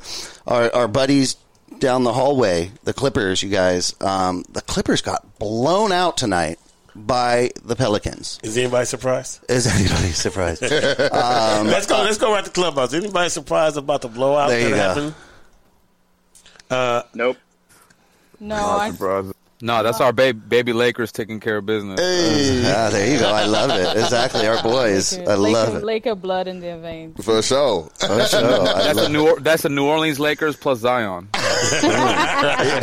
[0.46, 1.36] Our our buddies
[1.78, 3.94] down the hallway, the Clippers, you guys.
[4.02, 6.58] Um, the Clippers got blown out tonight
[6.94, 8.38] by the Pelicans.
[8.42, 9.40] Is anybody surprised?
[9.50, 10.62] Is anybody surprised?
[11.12, 12.02] um, let's go.
[12.02, 12.92] Let's go right to the clubhouse.
[12.92, 14.82] Anybody surprised about the blowout There you that go.
[15.00, 15.14] happened?
[16.70, 17.36] Uh, nope.
[18.40, 18.90] No, I,
[19.62, 21.98] No, that's our baby, baby Lakers taking care of business.
[22.00, 23.30] ah, there you go.
[23.30, 23.96] I love it.
[23.96, 25.16] Exactly, our boys.
[25.18, 25.84] I love Laker, it.
[25.84, 27.24] Laker blood in their veins.
[27.24, 27.88] For sure.
[27.98, 28.14] For sure.
[28.14, 31.28] I That's love a New or- that's a New Orleans Lakers plus Zion.
[31.34, 31.84] and,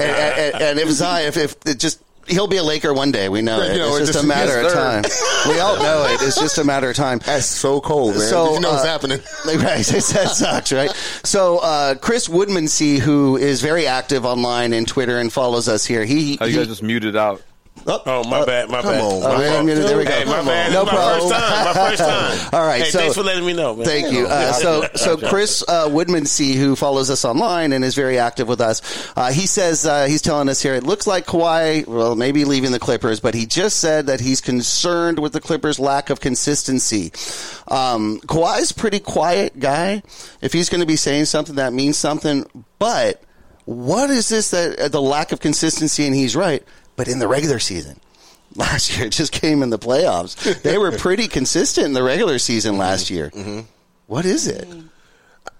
[0.02, 3.42] and, and if Zion, if, if it just he'll be a Laker one day, we
[3.42, 3.74] know it.
[3.74, 5.04] You know, it's it just, just- a matter of time.
[5.48, 6.22] We all know it.
[6.22, 7.20] It's just a matter of time.
[7.26, 8.28] That's so cold, man.
[8.28, 9.20] So, you know what's uh, happening.
[9.46, 10.90] Right, that sucks, right?
[11.24, 16.06] So, uh, Chris Woodmansee, who is very active online and Twitter and follows us here,
[16.06, 17.42] he, How you he guys just muted out?
[17.88, 18.70] Oh, my bad.
[18.70, 19.02] My Come bad.
[19.02, 19.40] on, Oh, man.
[19.40, 20.12] wait a minute, there we go.
[20.12, 20.72] Hey, my bad.
[20.74, 21.30] No is my problem.
[21.30, 21.66] first time.
[21.66, 22.50] My first time.
[22.60, 23.86] All right, Hey, so- thanks for letting me know, man.
[23.86, 24.28] Thank you.
[24.34, 28.62] Uh, so, so Chris uh, Woodmansee, who follows us online and is very active with
[28.62, 28.82] us,
[29.16, 30.74] uh, he says uh, he's telling us here.
[30.74, 34.42] It looks like Kawhi, well, maybe leaving the Clippers, but he just said that he's
[34.42, 37.12] concerned with the Clippers' lack of consistency.
[37.68, 40.02] Um, Kawhi's a pretty quiet guy.
[40.42, 42.46] If he's going to be saying something, that means something.
[42.80, 43.22] But
[43.66, 46.06] what is this that uh, the lack of consistency?
[46.06, 46.64] And he's right.
[46.96, 48.00] But in the regular season,
[48.56, 50.62] last year it just came in the playoffs.
[50.62, 53.32] They were pretty consistent in the regular season last year.
[54.08, 54.68] What is it?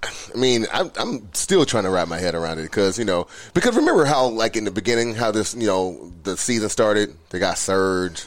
[0.04, 3.28] I mean, I'm, I'm still trying to wrap my head around it because you know,
[3.54, 7.40] because remember how like in the beginning how this you know the season started, they
[7.40, 8.26] got surge.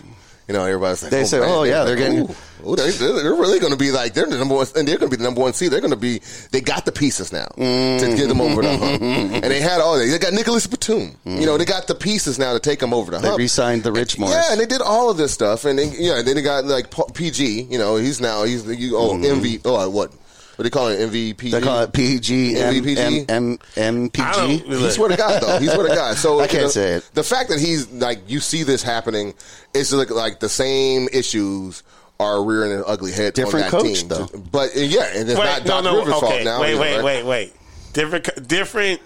[0.48, 2.90] You know, everybody's like, They oh, say, man, oh, yeah, like, they're getting- ooh, they,
[2.90, 5.16] they're they're really going to be like they're the number one, and they're going to
[5.16, 5.72] be the number one seed.
[5.72, 6.20] They're going to be,
[6.52, 8.16] they got the pieces now to mm-hmm.
[8.16, 10.06] get them over the hump, and they had all that.
[10.06, 11.16] They got Nicolas Batum.
[11.24, 13.38] You know, they got the pieces now to take them over the They hump.
[13.38, 14.34] re-signed the Rich Morris.
[14.34, 16.94] Yeah, and they did all of this stuff, and then, yeah, then they got like
[17.14, 17.62] PG.
[17.62, 19.40] You know, he's now he's you oh mm-hmm.
[19.40, 20.12] MV oh what
[20.56, 21.50] what do they call it MVP?
[21.50, 23.30] They call it PG, MVPG?
[23.30, 24.34] M, M, I MPG.
[24.66, 25.58] don't- He swear to God, though.
[25.58, 26.16] He swear to God.
[26.16, 27.10] So I can't the, say it.
[27.14, 29.34] The fact that he's like, you see this happening,
[29.74, 31.82] it's like like the same issues
[32.18, 33.34] are rearing an ugly head.
[33.34, 34.08] Different on that coach, team.
[34.08, 34.26] though.
[34.50, 35.98] But uh, yeah, and it's Wait, not no, Doc no.
[35.98, 36.26] Rivers' okay.
[36.26, 36.60] fault now.
[36.62, 37.04] wait, either, wait, right?
[37.04, 37.52] wait, wait.
[37.92, 39.00] Different, different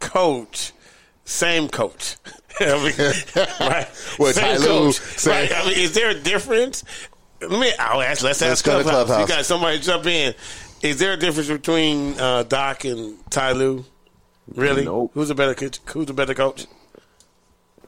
[0.00, 0.72] coach,
[1.24, 2.16] same coach.
[2.60, 2.94] I mean,
[3.60, 3.86] right?
[4.16, 4.94] What, same Ty coach.
[4.96, 5.52] said- Right?
[5.54, 6.82] I mean, is there a difference?
[7.40, 7.72] Let me.
[7.78, 8.22] I'll ask.
[8.22, 9.06] Let's Let's ask go to clubhouse.
[9.06, 9.28] Clubhouse.
[9.30, 10.34] You got somebody jump in.
[10.82, 13.84] Is there a difference between uh, Doc and Ty Lue?
[14.54, 14.84] Really?
[14.84, 15.10] Nope.
[15.14, 15.78] Who's a better coach?
[15.86, 16.66] Who's a better coach?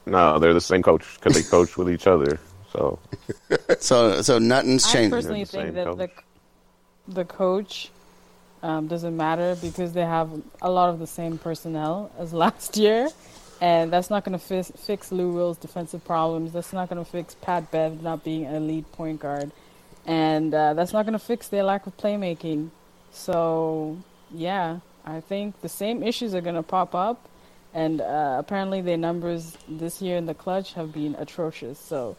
[0.04, 2.38] No, they're the same coach because they coach with each other.
[2.72, 2.98] So,
[3.78, 5.14] so so nothing's changed.
[5.14, 5.44] I changing.
[5.44, 6.10] personally think that the
[7.12, 7.90] the coach
[8.62, 10.30] um, doesn't matter because they have
[10.60, 13.08] a lot of the same personnel as last year,
[13.60, 16.52] and that's not going to fi- fix Lou Will's defensive problems.
[16.52, 19.50] That's not going to fix Pat Bev not being an elite point guard,
[20.04, 22.70] and uh, that's not going to fix their lack of playmaking.
[23.12, 23.98] So
[24.32, 27.28] yeah, I think the same issues are going to pop up,
[27.74, 31.78] and uh, apparently their numbers this year in the clutch have been atrocious.
[31.78, 32.16] So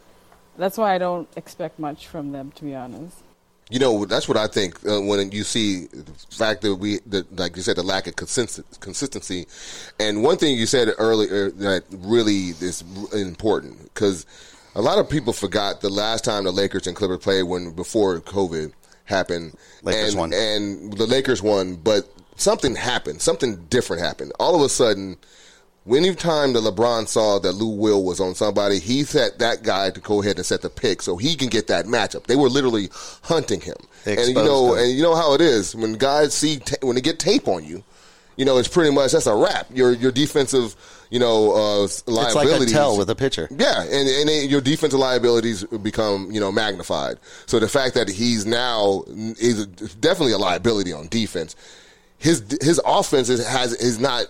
[0.57, 3.17] that's why I don't expect much from them, to be honest.
[3.69, 7.25] You know, that's what I think uh, when you see the fact that we, the,
[7.31, 9.47] like you said, the lack of consist- consistency.
[9.99, 12.83] And one thing you said earlier that really is
[13.13, 14.25] important because
[14.75, 18.19] a lot of people forgot the last time the Lakers and Clippers played when before
[18.19, 18.73] COVID
[19.05, 19.55] happened.
[19.83, 20.33] Lakers and, won.
[20.33, 23.21] and the Lakers won, but something happened.
[23.21, 24.31] Something different happened.
[24.39, 25.17] All of a sudden,
[25.87, 29.99] anytime that LeBron saw that Lou Will was on somebody, he set that guy to
[29.99, 32.25] go ahead and set the pick so he can get that matchup.
[32.25, 32.89] They were literally
[33.23, 33.77] hunting him.
[34.05, 34.83] And you know, him.
[34.83, 37.63] and you know how it is when guys see ta- when they get tape on
[37.63, 37.83] you.
[38.35, 39.67] You know, it's pretty much that's a wrap.
[39.71, 40.75] Your your defensive,
[41.13, 43.47] you know, uh, It's like a tell with a pitcher.
[43.51, 47.19] Yeah, and and it, your defensive liabilities become you know magnified.
[47.45, 51.55] So the fact that he's now is definitely a liability on defense.
[52.17, 54.25] His his offense is, has is not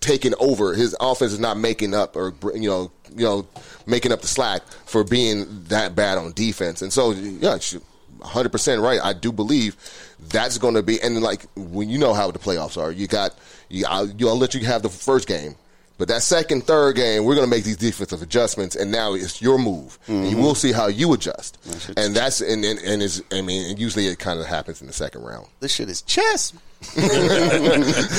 [0.00, 0.72] taking over.
[0.72, 3.46] His offense is not making up or you know you know
[3.84, 6.80] making up the slack for being that bad on defense.
[6.80, 7.58] And so yeah,
[8.22, 8.98] hundred percent right.
[9.04, 9.76] I do believe
[10.30, 13.34] that's going to be and like when you know how the playoffs are, you got
[13.68, 15.54] you I'll, I'll let you have the first game.
[15.98, 19.42] But that second, third game, we're going to make these defensive adjustments, and now it's
[19.42, 20.36] your move, and Mm-hmm.
[20.36, 21.58] you will see how you adjust.
[21.96, 24.86] And that's and and, and is I mean, and usually it kind of happens in
[24.86, 25.46] the second round.
[25.60, 26.52] This shit is chess.
[26.94, 28.16] this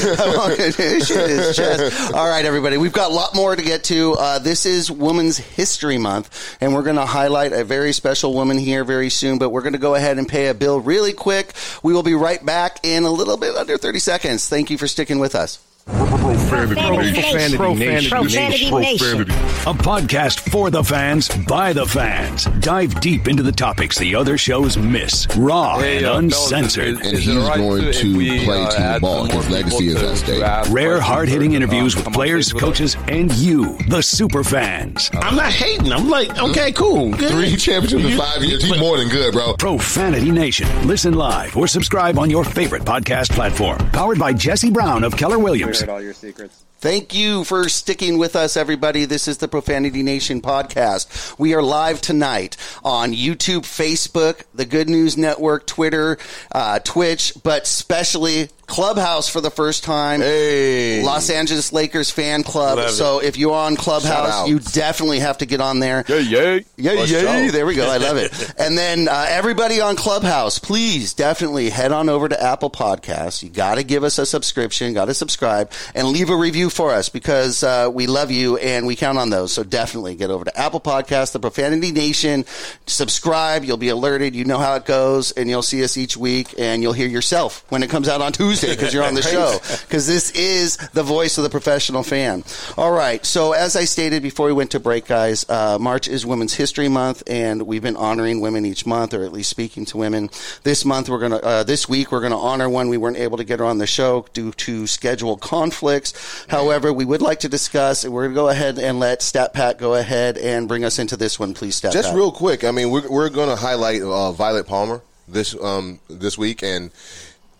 [1.08, 2.12] shit is chess.
[2.12, 2.78] All right, everybody.
[2.78, 4.14] We've got a lot more to get to.
[4.14, 8.58] Uh, this is Women's History Month, and we're going to highlight a very special woman
[8.58, 9.38] here very soon.
[9.38, 11.54] But we're going to go ahead and pay a bill really quick.
[11.84, 14.50] We will be right back in a little bit under 30 seconds.
[14.50, 15.60] Thank you for sticking with us.
[15.90, 17.58] Profanity Nation.
[17.58, 19.22] Profanity Nation.
[19.22, 22.46] A podcast for the fans, by the fans.
[22.60, 25.28] Dive deep into the topics the other shows miss.
[25.36, 27.02] Raw Hey, and uh, uncensored.
[27.02, 30.72] is- is it all right if we, uh, add some more people to- to ask
[30.72, 35.10] Rare, hard hitting interviews uh, with players, with coaches, and you, the super fans.
[35.16, 35.92] I'm not hating.
[35.92, 37.12] I'm like, okay, cool.
[37.16, 37.32] Good.
[37.32, 38.64] Three championships in five years.
[38.64, 39.54] He's more than good, bro.
[39.58, 40.68] Profanity Nation.
[40.88, 43.80] Listen live or subscribe on your favorite podcast platform.
[43.92, 45.79] Powered by Jesse Brown of Keller Williams.
[45.80, 46.66] Heard all your secrets.
[46.80, 49.04] Thank you for sticking with us, everybody.
[49.04, 51.38] This is the Profanity Nation podcast.
[51.38, 52.56] We are live tonight
[52.86, 56.18] on YouTube, Facebook, the Good News Network, Twitter,
[56.54, 60.22] uh, Twitch, but especially Clubhouse for the first time.
[60.22, 60.99] Hey.
[61.10, 62.78] Los Angeles Lakers fan club.
[62.78, 62.92] Love it.
[62.92, 66.06] so if you're on Clubhouse, you definitely have to get on there.
[66.08, 66.66] Yay, yay.
[66.78, 67.52] Yeah, Let's yeah, go.
[67.52, 67.90] there we go.
[67.90, 68.54] I love it.
[68.60, 73.42] and then uh, everybody on Clubhouse, please definitely head on over to Apple Podcasts.
[73.44, 76.92] You got to give us a subscription, got to subscribe, and leave a review for
[76.92, 79.52] us because uh, we love you and we count on those.
[79.52, 82.46] So definitely get over to Apple Podcasts, the Profanity Nation,
[82.86, 83.64] subscribe.
[83.64, 84.36] You'll be alerted.
[84.36, 87.66] You know how it goes, and you'll see us each week, and you'll hear yourself
[87.70, 89.58] when it comes out on Tuesday because you're on the show.
[89.86, 92.44] Because this is the voice of the professional fan.
[92.78, 93.26] All right.
[93.26, 96.88] So as I stated before we went to break, guys, uh, March is Women's History
[96.88, 100.30] Month, and we've been honoring women each month, or at least speaking to women.
[100.64, 103.44] This month, we're gonna uh, this week we're gonna honor one we weren't able to
[103.44, 106.14] get her on the show due to schedule conflicts.
[106.48, 108.04] However, we would like to discuss.
[108.04, 111.18] and We're gonna go ahead and let Stat Pat go ahead and bring us into
[111.18, 112.18] this one, please, Stat Just Pat.
[112.18, 116.38] real quick, I mean, we're, we're going to highlight uh, Violet Palmer this um, this
[116.38, 116.92] week, and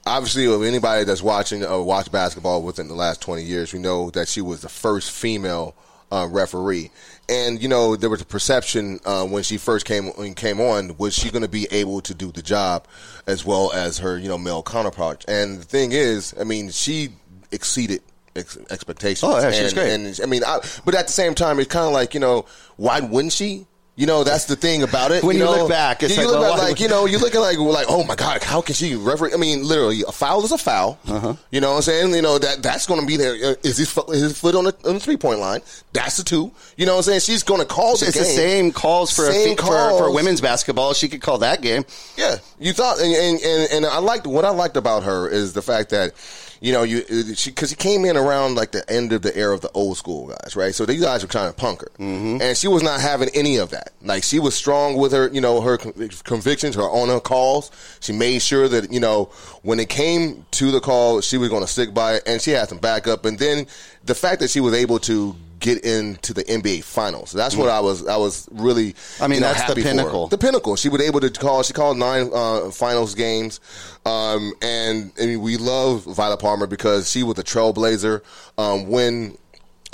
[0.10, 4.10] obviously, of anybody that's watching or watched basketball within the last twenty years, we know
[4.12, 5.76] that she was the first female
[6.12, 6.92] uh, referee.
[7.28, 11.14] And you know, there was a perception uh, when she first came came on, was
[11.14, 12.88] she going to be able to do the job
[13.28, 15.26] as well as her you know male counterpart?
[15.28, 17.10] And the thing is, I mean, she
[17.52, 18.02] exceeded
[18.36, 19.24] ex- expectations.
[19.24, 19.94] Oh, yeah, she was and, great.
[19.94, 22.46] And I mean, I, but at the same time, it's kind of like you know,
[22.78, 23.68] why wouldn't she?
[24.00, 25.26] You know, that's the thing about it.
[25.26, 25.52] When you know?
[25.52, 27.88] look back, it's you, like, look well, back like you know, you're looking like like
[27.90, 29.34] oh my god, how can she referee?
[29.34, 30.98] I mean, literally, a foul is a foul.
[31.06, 31.36] Uh-huh.
[31.52, 32.16] You know what I'm saying?
[32.16, 33.34] You know that that's going to be there.
[33.34, 35.60] Uh, his, fo- his foot on the, on the three point line?
[35.92, 36.50] That's the two.
[36.78, 37.20] You know what I'm saying?
[37.20, 38.24] She's going to call the It's game.
[38.24, 40.94] the same calls for a Same fe- for, for women's basketball.
[40.94, 41.84] She could call that game.
[42.16, 45.52] Yeah, you thought, and and, and, and I liked what I liked about her is
[45.52, 46.14] the fact that
[46.62, 47.04] you know you
[47.36, 49.98] she because she came in around like the end of the era of the old
[49.98, 50.76] school guys, right?
[50.76, 52.42] So these guys were trying to punk her, Mm-hmm.
[52.42, 53.94] and she was not having any of that.
[54.02, 55.94] Like she was strong with her, you know, her con-
[56.24, 57.72] convictions, her on her calls.
[58.02, 59.26] She made sure that you know
[59.64, 62.52] when it came to the call, she was going to stick by it, and she
[62.52, 63.26] had some backup.
[63.26, 63.66] And then
[64.04, 67.32] the fact that she was able to get into the NBA finals.
[67.32, 70.28] That's what I was I was really I mean, you know, that's the pinnacle.
[70.28, 70.76] The pinnacle.
[70.76, 71.64] She was able to call.
[71.64, 73.60] She called nine uh, finals games,
[74.06, 78.22] um, and I mean, we love Violet Palmer because she was a trailblazer.
[78.58, 79.38] Um, when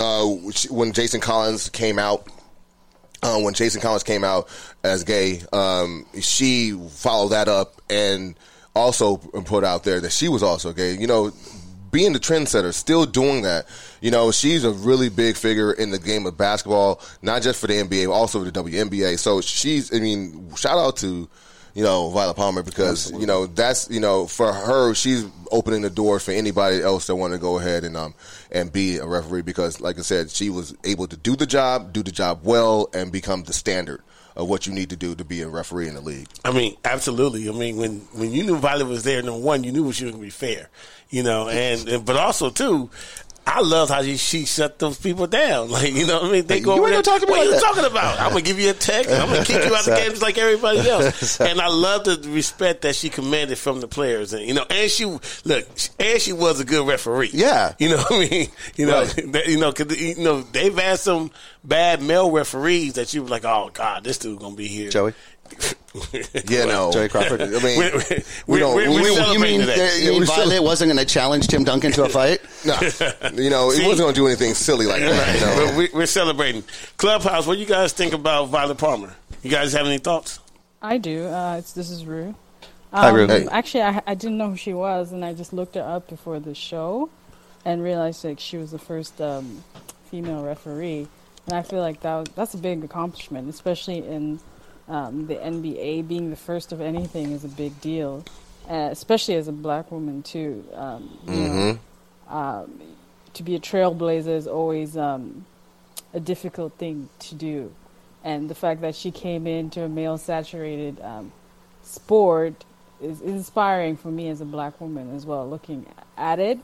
[0.00, 0.26] uh,
[0.70, 2.28] when Jason Collins came out.
[3.22, 4.46] Uh, when Jason Collins came out
[4.84, 8.36] as gay, um, she followed that up and
[8.74, 10.92] also put out there that she was also gay.
[10.96, 11.32] You know,
[11.90, 13.66] being the trendsetter, still doing that.
[14.00, 17.66] You know, she's a really big figure in the game of basketball, not just for
[17.66, 19.18] the NBA, but also for the WNBA.
[19.18, 21.28] So she's, I mean, shout out to,
[21.74, 25.90] you know, Violet Palmer because, you know, that's, you know, for her, she's opening the
[25.90, 28.14] doors for anybody else that want to go ahead and, um,
[28.50, 31.92] and be a referee because, like I said, she was able to do the job,
[31.92, 34.02] do the job well, and become the standard
[34.36, 36.28] of what you need to do to be a referee in the league.
[36.44, 37.48] I mean, absolutely.
[37.48, 40.12] I mean, when when you knew Violet was there, number one, you knew she was
[40.12, 40.68] going to be fair,
[41.08, 42.90] you know, and, and but also too.
[43.48, 45.70] I love how she, she shut those people down.
[45.76, 46.46] Like, you know what I mean?
[46.46, 47.14] They Hey, go you over ain't there.
[47.14, 48.18] talk to me what like are you that." talking about?
[48.18, 49.10] I'm going to give you a text.
[49.10, 51.40] I'm going to kick you out of the game just like everybody else.
[51.40, 54.32] And I love the respect that she commanded from the players.
[54.32, 55.66] And, you know, and she, look,
[56.00, 57.30] and she was a good referee.
[57.32, 57.74] Yeah.
[57.78, 58.48] You know what I mean?
[58.76, 59.32] You know, Right.
[59.32, 61.30] that- you know, cause, you know, they've had some
[61.62, 64.90] bad male referees that you were like, oh, God, this dude's going to be here.
[64.90, 65.14] Joey.
[66.48, 66.92] Yeah, no.
[66.92, 67.40] Joey Crawford.
[67.40, 68.76] I mean, We- we- we don't.
[68.76, 71.10] we- we- we we- You celebrating mean, that- you mean still- Violet wasn't going to
[71.10, 72.40] challenge Tim Duncan to a fight?
[72.66, 72.80] Nah,
[73.34, 75.34] you know, he wasn't going to do anything silly like that.
[75.34, 75.66] You know?
[75.66, 76.64] But we, we're celebrating.
[76.96, 79.14] Clubhouse, what do you guys think about Violet Palmer?
[79.42, 80.40] You guys have any thoughts?
[80.82, 81.26] I do.
[81.26, 82.34] Uh, it's, this is Rue.
[82.92, 83.24] Hi, Rue.
[83.24, 83.46] Um, Hey.
[83.50, 86.40] Actually, I, I didn't know who she was, and I just looked her up before
[86.40, 87.08] the show,
[87.64, 89.62] and realized like she was the first um,
[90.10, 91.06] female referee.
[91.46, 94.40] And I feel like that was, that's a big accomplishment, especially in
[94.88, 96.06] um, the NBA.
[96.08, 98.24] Being the first of anything is a big deal,
[98.68, 100.64] uh, especially as a black woman too.
[100.74, 101.78] Um, you know,
[102.28, 102.80] um,
[103.34, 105.44] to be a trailblazer is always um,
[106.14, 107.72] a difficult thing to do.
[108.24, 111.32] And the fact that she came into a male saturated um,
[111.82, 112.64] sport
[113.00, 116.58] is inspiring for me as a black woman as well, looking at it.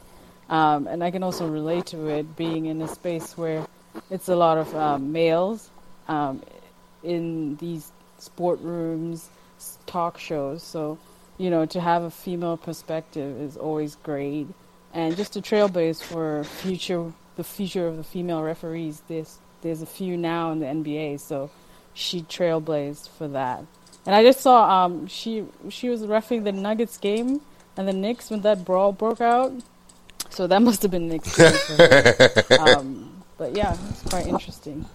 [0.49, 3.67] Um, and I can also relate to it being in a space where
[4.11, 5.71] it's a lot of um, males
[6.09, 6.43] um,
[7.03, 7.91] in these
[8.23, 9.29] sport rooms,
[9.87, 10.63] talk shows.
[10.63, 10.99] So,
[11.39, 14.47] you know, to have a female perspective is always great.
[14.95, 19.03] And just to trailblaze for future, the future of the female referees.
[19.09, 21.51] There's there's a few now in the NBA, so
[21.95, 23.65] she trailblazed for that.
[24.05, 27.41] And I just saw um she she was refing the Nuggets game
[27.77, 29.53] and the Knicks when that brawl broke out.
[30.31, 31.71] So that must have been experience.
[32.59, 34.87] Um, but yeah, it's quite interesting.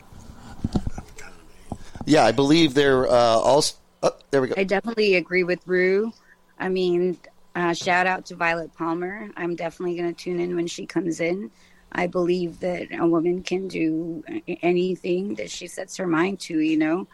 [2.08, 3.64] Yeah, I believe they're uh, all.
[4.02, 4.54] Oh, there we go.
[4.56, 6.14] I definitely agree with Rue.
[6.58, 7.18] I mean,
[7.54, 9.30] uh, shout out to Violet Palmer.
[9.36, 11.52] I'm definitely going to tune in when she comes in.
[11.92, 14.24] I believe that a woman can do
[14.62, 17.08] anything that she sets her mind to, you know.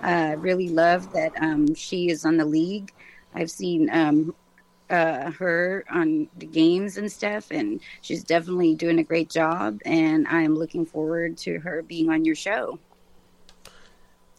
[0.00, 2.92] I really love that um, she is on the league.
[3.36, 4.34] I've seen um,
[4.90, 9.80] uh, her on the games and stuff, and she's definitely doing a great job.
[9.84, 12.80] And I'm looking forward to her being on your show.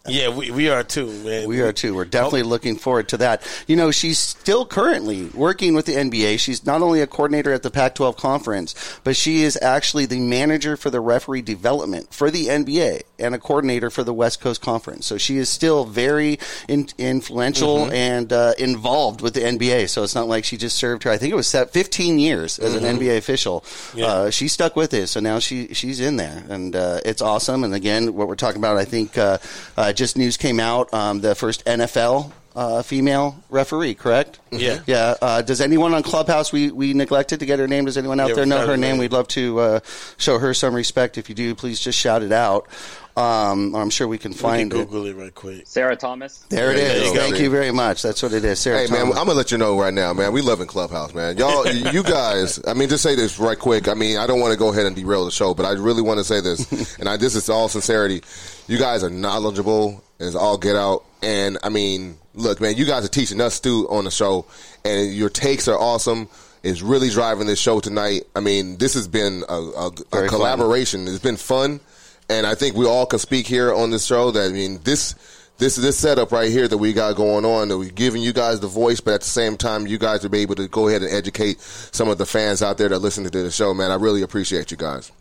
[0.06, 1.48] Yeah, we, we are too, man.
[1.48, 1.96] We are too.
[1.96, 3.42] We're definitely looking forward to that.
[3.68, 6.40] You know, she's still currently working with the NBA.
[6.40, 10.20] She's not only a coordinator at the Pac 12 conference, but she is actually the
[10.20, 14.62] manager for the referee development for the NBA and a coordinator for the West Coast
[14.62, 15.06] Conference.
[15.06, 16.38] So she is still very
[16.68, 17.54] in, influential
[17.86, 17.94] Mm-hmm.
[17.94, 19.88] and uh, involved with the NBA.
[19.88, 22.60] So it's not like she just served her, I think it was set 15 years
[22.60, 22.86] as Mm-hmm.
[22.86, 23.64] an NBA official.
[23.96, 24.06] Yeah.
[24.08, 25.08] Uh, she stuck with it.
[25.08, 27.64] So now she, she's in there and uh, it's awesome.
[27.64, 29.38] And again, what we're talking about, I think, uh,
[29.78, 30.94] uh, just news came out.
[30.94, 34.40] Um, the first NFL uh, female referee, correct?
[34.52, 34.80] Yeah.
[34.86, 35.16] Yeah.
[35.22, 37.86] Uh, does anyone on Clubhouse we, we neglected to get her name?
[37.86, 38.92] Does anyone out Yeah, there know her her name?
[38.92, 39.00] name.
[39.00, 39.80] We'd love to uh,
[40.18, 41.18] show her some respect.
[41.18, 42.68] If you do, please just shout it out.
[43.16, 44.76] Um, I'm sure we can We can find it.
[44.76, 45.64] Google it right quick.
[45.68, 46.40] Sarah Thomas.
[46.50, 48.02] There it There you Thank you very much.
[48.02, 48.60] That's what it is.
[48.60, 50.34] Sarah Hey man, I'm gonna let you know right now, man.
[50.34, 51.38] We live in Clubhouse, man.
[51.38, 52.60] Y'all, you guys.
[52.66, 53.88] I mean, just say this right quick.
[53.88, 56.02] I mean, I don't want to go ahead and derail the show, but I really
[56.02, 58.24] want to say this, and I, this is all sincerity.
[58.68, 63.04] You guys are knowledgeable as all get out, and I mean, look, man, you guys
[63.04, 64.46] are teaching us too on the show,
[64.86, 66.30] and your takes are awesome.
[66.64, 68.24] It's really driving this show tonight.
[68.36, 70.30] I mean, this has been a, a, a Very fun.
[70.30, 71.08] collaboration.
[71.10, 71.82] It's been fun,
[72.30, 74.32] and I think we all can speak here on this show.
[74.32, 75.16] That I mean, this
[75.58, 78.62] this this setup right here that we got going on, that we're giving you guys
[78.62, 81.02] the voice, but at the same time, you guys will be able to go ahead
[81.04, 83.74] and educate some of the fans out there that listen to the show.
[83.74, 85.12] Man, I really appreciate you guys.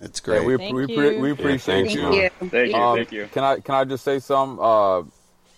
[0.00, 0.40] It's Yeah, great.
[0.40, 0.94] we, Thank we, you.
[0.94, 2.00] pre- we Yeah, appreciate thank you.
[2.10, 2.50] Thank you.
[2.50, 2.74] Thank you.
[2.74, 3.28] Um, thank you.
[3.32, 4.60] Can I can I just say some?
[4.60, 5.02] Uh,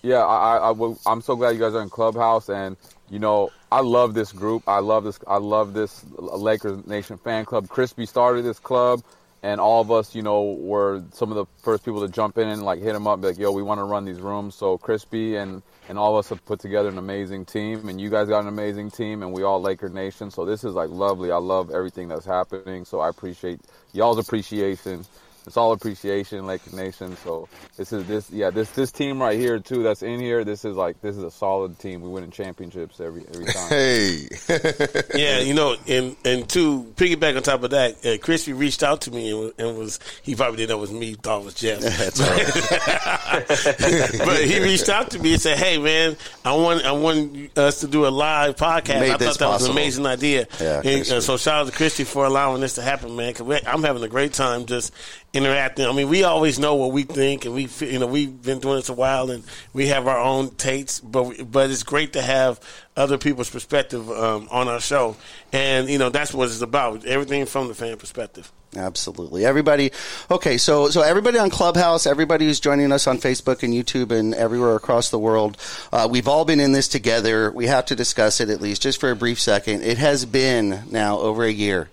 [0.02, 2.76] yeah, I, I, I will- I'm so glad you guys are in Clubhouse, and
[3.10, 4.64] you know I love this group.
[4.68, 5.20] I love this.
[5.28, 7.68] I love this Lakers Nation fan club.
[7.68, 9.02] Crispy started this club,
[9.42, 12.48] and all of us, you know, were some of the first people to jump in
[12.48, 14.78] and like hit him up, be like, "Yo, we want to run these rooms." So
[14.78, 18.28] Crispy and and all of us have put together an amazing team, and you guys
[18.28, 20.30] got an amazing team, and we all Laker Nation.
[20.30, 21.32] So this is like lovely.
[21.32, 22.84] I love everything that's happening.
[22.84, 23.60] So I appreciate
[23.92, 25.04] y'all's appreciation.
[25.46, 27.16] It's all appreciation, Laker Nation.
[27.24, 29.82] So this is this, yeah, this this team right here too.
[29.82, 30.44] That's in here.
[30.44, 32.00] This is like this is a solid team.
[32.00, 33.68] We win in championships every every time.
[33.68, 34.28] Hey,
[35.14, 39.00] yeah, you know, and and to piggyback on top of that, uh, Crispy reached out
[39.02, 41.44] to me and, was- and was he probably didn't know it was me, thought it
[41.44, 41.80] was Jeff.
[41.80, 44.18] That's right.
[44.24, 47.80] but he reached out to me and said, "Hey, man, I want I want us
[47.80, 49.00] to do a live podcast.
[49.00, 50.46] Made I thought that was an amazing idea.
[50.60, 53.32] Yeah, and, uh, so shout out to Christy for allowing this to happen, man.
[53.32, 54.92] Because I'm having a great time just
[55.32, 55.86] interacting.
[55.86, 58.76] I mean, we always know what we think, and we you know we've been doing
[58.76, 61.00] this a while, and we have our own takes.
[61.00, 62.60] But we, but it's great to have
[62.96, 65.16] other people's perspective um, on our show,
[65.52, 67.04] and you know that's what it's about.
[67.04, 68.52] Everything from the fan perspective.
[68.74, 69.44] Absolutely.
[69.44, 69.90] Everybody.
[70.30, 74.34] Okay, so so everybody on Clubhouse, everybody who's joining us on Facebook and YouTube and
[74.34, 75.58] everywhere across the world,
[75.92, 77.50] uh, we've all been in this together.
[77.50, 79.82] We have to discuss it at least just for a brief second.
[79.82, 81.90] It has been now over a year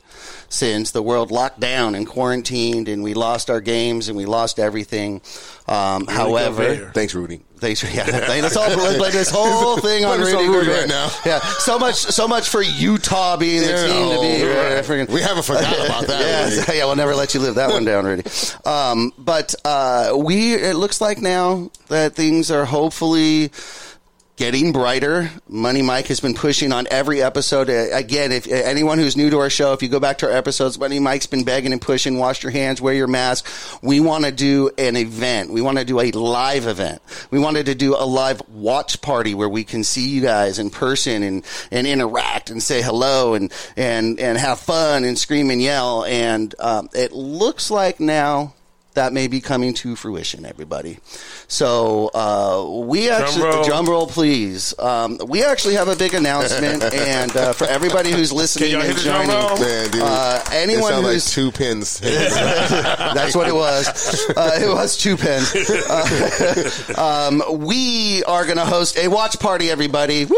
[0.49, 4.59] since the world locked down and quarantined, and we lost our games and we lost
[4.59, 5.21] everything.
[5.67, 7.41] Um, however, thanks, Rudy.
[7.57, 8.05] Thanks, yeah.
[8.05, 11.11] Let's all blame this whole thing on Blame Rudy, on Rudy right now.
[11.25, 14.43] Yeah, so much, so much for Utah being the Yeah, team to be.
[14.43, 15.09] oh, right.
[15.09, 16.21] We haven't forgot about that,
[16.55, 16.77] yeah, Rudy.
[16.77, 18.23] yeah, we'll never let you live that one down, Rudy.
[18.65, 23.51] Um, but uh, we, it looks like now that things are hopefully
[24.39, 25.29] getting brighter.
[25.49, 27.69] Money Mike has been pushing on every episode.
[27.69, 30.27] Uh, Again, if uh, anyone who's new to our show, if you go back to
[30.27, 32.17] our episodes, Money Mike's been begging and pushing.
[32.17, 33.45] Wash your hands, wear your mask.
[33.83, 35.51] We want to do an event.
[35.51, 37.01] We want to do a live event.
[37.31, 40.69] We wanted to do a live watch party where we can see you guys in
[40.69, 45.61] person and and interact and say hello and and and have fun and scream and
[45.61, 46.05] yell.
[46.05, 48.53] And um, it looks like now.
[48.95, 50.97] That may be coming to fruition, everybody.
[51.51, 53.63] So uh, we actually roll.
[53.63, 54.77] drum roll, please.
[54.77, 58.93] Um, we actually have a big announcement, and uh, for everybody who's listening y'all and
[58.93, 59.57] hit drum joining, roll?
[59.59, 61.99] Man, dude, uh, it anyone sounds like who's two pins.
[61.99, 64.29] that's what it was.
[64.37, 65.51] Uh, it was two pins.
[65.89, 70.25] Uh, um, we are going to host a watch party, everybody.
[70.25, 70.35] Woo!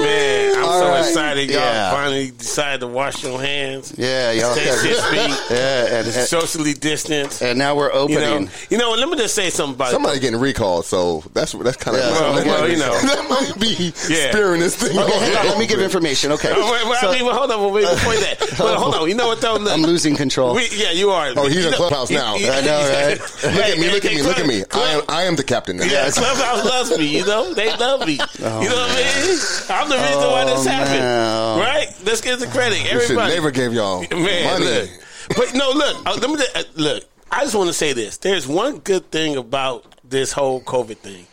[0.00, 0.98] Man, I'm All so right.
[1.00, 1.90] excited y'all Yeah.
[1.92, 3.94] finally decided to wash your hands.
[3.96, 4.54] Yeah, y'all.
[4.54, 5.56] Stay six feet.
[5.56, 7.40] Yeah, and, and, socially distanced.
[7.40, 8.44] and now we're You opening.
[8.46, 8.90] know, you know.
[8.94, 12.10] Let me just say something about Somebody getting recalled, so that's that's kind of Yeah,
[12.10, 12.92] Well, well, you know.
[13.02, 14.30] that might be Yeah.
[14.30, 14.98] spearing this thing.
[14.98, 15.46] Okay, on.
[15.48, 16.32] Let me give information.
[16.32, 16.50] Okay.
[16.54, 18.38] Oh, wait, wait, So- I mean, well, hold on, wait, before that.
[18.58, 19.54] But hold on, you know what though?
[19.56, 20.54] Look, I'm losing control.
[20.54, 21.32] we, yeah, you are.
[21.36, 22.34] Oh, he's You in know- Clubhouse now.
[22.36, 23.20] I know, right?
[23.44, 24.64] Look at me, look at me, look at me.
[24.72, 25.84] I am I am the captain now.
[25.84, 27.06] Yeah, Clubhouse loves me.
[27.18, 28.14] You know, they love me.
[28.14, 29.38] you know what I mean?
[29.70, 31.00] I'm the reason why this Oh, happened.
[31.00, 31.56] no.
[31.60, 31.88] Right?
[32.04, 32.86] Let's get the credit.
[32.90, 33.34] Everybody.
[33.34, 34.90] never gave y'all Man, money.
[35.36, 36.06] But no, look.
[36.06, 37.04] uh, let me uh, look.
[37.34, 38.18] I just want to say this.
[38.18, 41.26] There's one good thing about this whole COVID thing.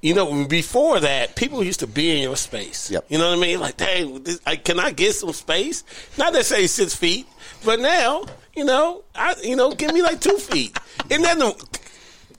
[0.00, 2.90] You know, before that, people used to be in your space.
[2.90, 3.04] Yep.
[3.10, 3.60] You know what I mean?
[3.60, 5.84] Like, this, I, can I get some space?
[6.16, 7.26] Not necessarily six feet,
[7.62, 8.24] but now,
[8.56, 10.78] you know, I, you know, give me like two feet.
[11.10, 11.78] And then the,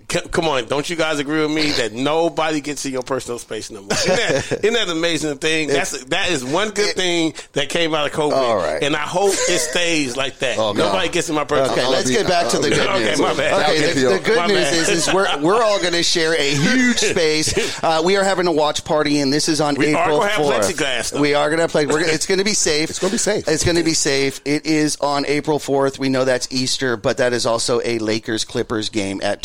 [0.08, 3.72] Come on, don't you guys agree with me that nobody gets in your personal space
[3.72, 3.91] no more?
[3.93, 5.68] Isn't that, isn't that an amazing thing?
[5.68, 8.84] That's that is one good thing that came out of COVID, All right.
[8.84, 10.58] and I hope it stays like that.
[10.58, 10.78] Oh, God.
[10.78, 11.66] nobody gets in my personal.
[11.70, 11.78] Space.
[11.78, 13.20] Okay, I'll let's get back to the good Okay, news.
[13.20, 13.53] my bad.
[13.64, 14.74] Okay, Okay, the, the good My news bad.
[14.76, 17.84] is, is we're we're all going to share a huge space.
[17.84, 20.30] Uh, we are having a watch party, and this is on We are April gonna
[20.30, 20.60] have 4th.
[20.72, 21.20] plexiglass.
[21.20, 21.86] We are going to play.
[21.88, 22.89] We're gonna, it's going to be safe.
[22.89, 23.47] It's gonna be safe.
[23.47, 24.39] It's going to be safe.
[24.45, 25.97] It is on April 4th.
[25.99, 29.41] We know that's Easter, but that is also a Lakers Clippers game at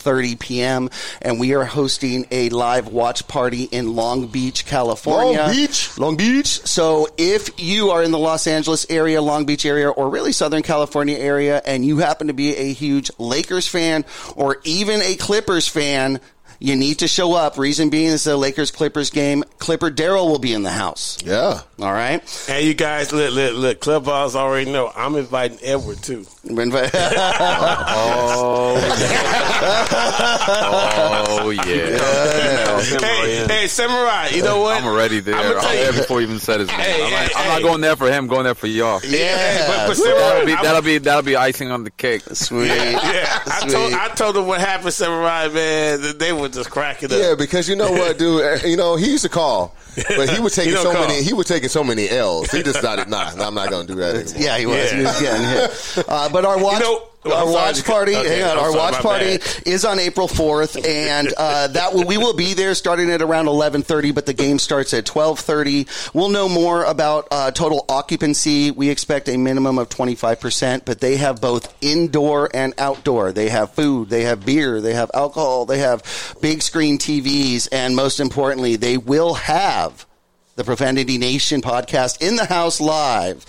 [0.00, 0.90] 12:30 p.m.
[1.22, 5.38] and we are hosting a live watch party in Long Beach, California.
[5.38, 5.98] Long Beach?
[5.98, 6.66] Long Beach.
[6.66, 10.62] So if you are in the Los Angeles area, Long Beach area, or really Southern
[10.62, 14.04] California area, and you happen to be a huge Lakers fan
[14.36, 16.20] or even a Clippers fan,
[16.60, 17.58] you need to show up.
[17.58, 19.42] Reason being is the Lakers Clippers game.
[19.58, 21.18] Clipper Daryl will be in the house.
[21.24, 21.62] Yeah.
[21.80, 22.22] All right.
[22.46, 23.80] Hey, you guys, look, look, look.
[23.80, 24.92] Clubhouse already know.
[24.94, 26.26] I'm inviting Edward too.
[30.22, 31.98] Oh yeah.
[33.00, 34.28] Hey, hey, Samurai.
[34.28, 34.78] You know what?
[34.80, 35.34] I'm already there.
[35.34, 36.80] I'ma I'm there you- before he even said his name.
[36.80, 38.26] Hey, I'm, like, hey, I'm not going there for him.
[38.26, 39.00] Going there for y'all.
[39.00, 40.04] Hey, but, but Yeah.
[40.04, 42.22] Samurai, That'll be that'll be that'll be icing on the cake.
[42.32, 42.68] Sweet.
[42.68, 46.16] Yeah, I told I told them what happened, Samurai man.
[46.18, 47.18] They were just cracking up.
[47.18, 48.42] Yeah, because you know what, dude.
[48.44, 49.74] Uh, You know he used to call,
[50.16, 51.06] but he was taking He so call.
[51.06, 51.22] many.
[51.22, 52.50] He was taking so many L's.
[52.50, 54.34] He decided, nah, I'm not going to do that anymore.
[54.42, 54.76] Yeah, he was.
[54.76, 54.96] Yeah.
[54.96, 56.04] He was getting hit.
[56.08, 56.80] Uh, but our watch.
[56.80, 57.92] You know, Oh, our watch sorry.
[57.94, 58.16] party.
[58.16, 59.62] Okay, hang on, I'm our watch party bad.
[59.66, 63.46] is on April fourth, and uh, that will, we will be there starting at around
[63.46, 64.10] eleven thirty.
[64.10, 65.86] But the game starts at twelve thirty.
[66.14, 68.70] We'll know more about uh, total occupancy.
[68.70, 73.32] We expect a minimum of twenty five percent, but they have both indoor and outdoor.
[73.32, 76.02] They have food, they have beer, they have alcohol, they have
[76.40, 80.06] big screen TVs, and most importantly, they will have
[80.56, 83.44] the Profanity Nation podcast in the house live.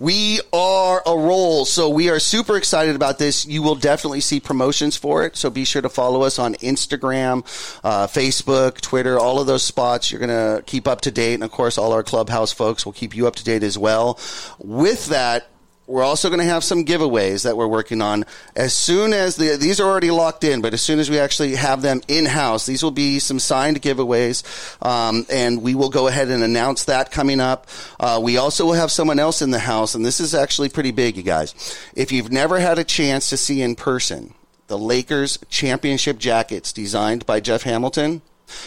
[0.00, 3.44] We are a roll, so we are super excited about this.
[3.46, 7.38] You will definitely see promotions for it, so be sure to follow us on Instagram,
[7.82, 10.12] uh, Facebook, Twitter, all of those spots.
[10.12, 12.92] You're going to keep up to date, and of course, all our clubhouse folks will
[12.92, 14.20] keep you up to date as well.
[14.60, 15.48] With that,
[15.88, 18.26] we're also going to have some giveaways that we're working on.
[18.54, 21.54] As soon as the these are already locked in, but as soon as we actually
[21.56, 24.44] have them in house, these will be some signed giveaways,
[24.84, 27.66] um, and we will go ahead and announce that coming up.
[27.98, 30.90] Uh, we also will have someone else in the house, and this is actually pretty
[30.90, 31.54] big, you guys.
[31.96, 34.34] If you've never had a chance to see in person
[34.68, 38.22] the Lakers championship jackets designed by Jeff Hamilton.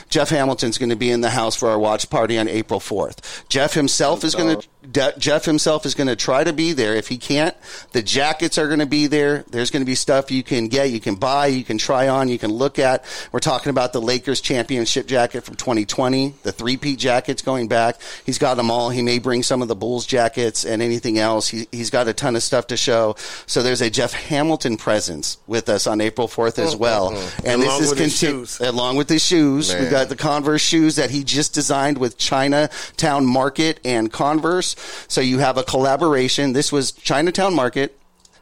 [0.09, 3.47] Jeff Hamilton's going to be in the house for our watch party on April 4th.
[3.49, 6.95] Jeff himself is going to De- Jeff himself is going to try to be there.
[6.95, 7.55] If he can't,
[7.91, 9.43] the jackets are going to be there.
[9.51, 12.29] There's going to be stuff you can get, you can buy, you can try on,
[12.29, 13.05] you can look at.
[13.31, 17.97] We're talking about the Lakers championship jacket from 2020, the three-peat jackets going back.
[18.25, 18.89] He's got them all.
[18.89, 21.47] He may bring some of the Bulls jackets and anything else.
[21.47, 23.15] He, he's got a ton of stuff to show.
[23.45, 27.11] So there's a Jeff Hamilton presence with us on April 4th as well.
[27.11, 27.45] Mhm.
[27.45, 29.73] And Along this is conti- along with his shoes.
[29.75, 34.70] We've got the Converse shoes that he just designed with Chinatown Market and Converse.
[35.07, 36.53] So you have a collaboration.
[36.53, 37.97] This was Chinatown Market,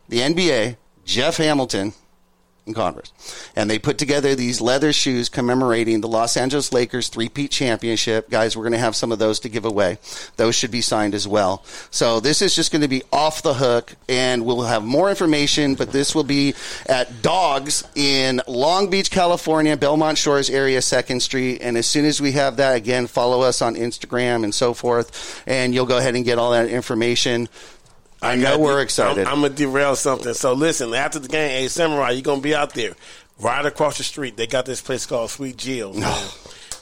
[0.08, 1.94] the NBA, Jeff Hamilton,
[2.74, 3.14] Converse.
[3.56, 8.30] And they put together these leather shoes commemorating the Los Angeles Lakers three-peat championship.
[8.30, 9.98] Guys, we're going to have some of those to give away.
[10.38, 11.64] Those should be signed as well.
[11.92, 15.76] So this is just going to be off the hook and we'll have more information,
[15.76, 16.54] but this will be
[16.88, 21.62] at Dogs in Long Beach, California, Belmont Shores area, 2nd Street.
[21.62, 25.44] And as soon as we have that, again, follow us on Instagram and so forth,
[25.48, 27.48] and you'll go ahead and get all that information.
[28.22, 29.28] I, know we're de- excited.
[29.28, 30.34] I'm, I'm gonna derail something.
[30.34, 32.94] So listen, after the game, hey Samurai, you're gonna be out there,
[33.40, 34.36] right across the street.
[34.38, 35.94] They got this place called Sweet Jill.
[35.94, 36.28] man.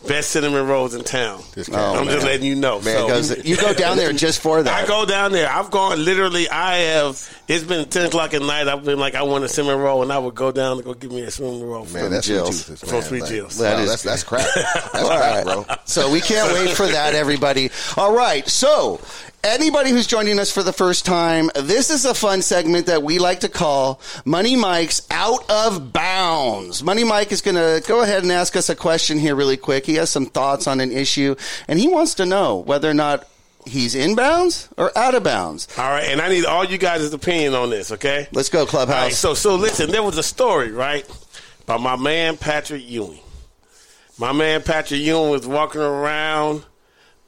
[0.07, 1.41] Best cinnamon rolls in town.
[1.71, 2.79] Oh, I'm just letting you know.
[2.81, 4.71] Man, so, you go down there just for that.
[4.83, 5.49] I go down there.
[5.49, 6.47] I've gone literally.
[6.47, 7.41] I have.
[7.47, 8.67] It's been ten o'clock at night.
[8.67, 10.93] I've been like, I want a cinnamon roll, and I would go down to go
[10.93, 12.69] get me a cinnamon roll Man, from that's Jill's.
[12.69, 13.01] ridiculous, From man.
[13.01, 13.59] Sweet Like, Jill's.
[13.59, 14.47] wow, that's that's crap.
[14.55, 15.65] That's crap, bro.
[15.85, 17.71] So we can't wait for that, everybody.
[17.97, 18.47] All right.
[18.47, 19.01] So,
[19.47, 23.17] anybody who's joining us for the first time, this is a fun segment that we
[23.17, 26.83] like to call Money Mike's Out of Bounds.
[26.83, 29.85] Money Mike is going to go ahead and ask us a question here really quick.
[29.85, 31.35] He has some thoughts on an issue,
[31.67, 33.27] and he wants to know whether or not
[33.65, 35.67] he's in bounds or out of bounds.
[35.77, 37.91] All right, and I need all you guys' opinion on this.
[37.91, 38.27] Okay.
[38.31, 39.03] Let's go, Clubhouse.
[39.03, 41.09] Right, so so listen, there was a story, right,
[41.65, 43.19] by my man Patrick Ewing.
[44.19, 46.65] My man Patrick Ewing was walking around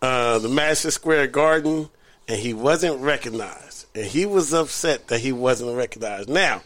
[0.01, 1.89] uh, the Madison Square Garden,
[2.29, 6.29] and he wasn't recognized, and he was upset that he wasn't recognized.
[6.29, 6.61] Now,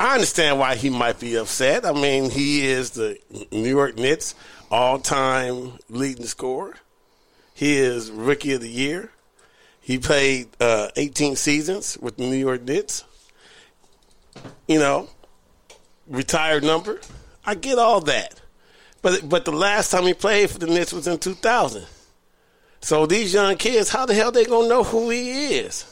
[0.00, 1.86] I understand why he might be upset.
[1.86, 3.16] I mean, he is the
[3.52, 4.34] New York Knicks
[4.68, 6.74] all-time leading scorer.
[7.54, 9.12] He is Rookie of the Year.
[9.80, 13.04] He played uh, 18 seasons with the New York Knicks.
[14.66, 15.08] You know,
[16.08, 17.00] retired number.
[17.46, 18.40] I get all that,
[19.00, 21.86] but but the last time he played for the Knicks was in 2000.
[22.80, 25.84] So these young kids, how the hell they gonna know who he is?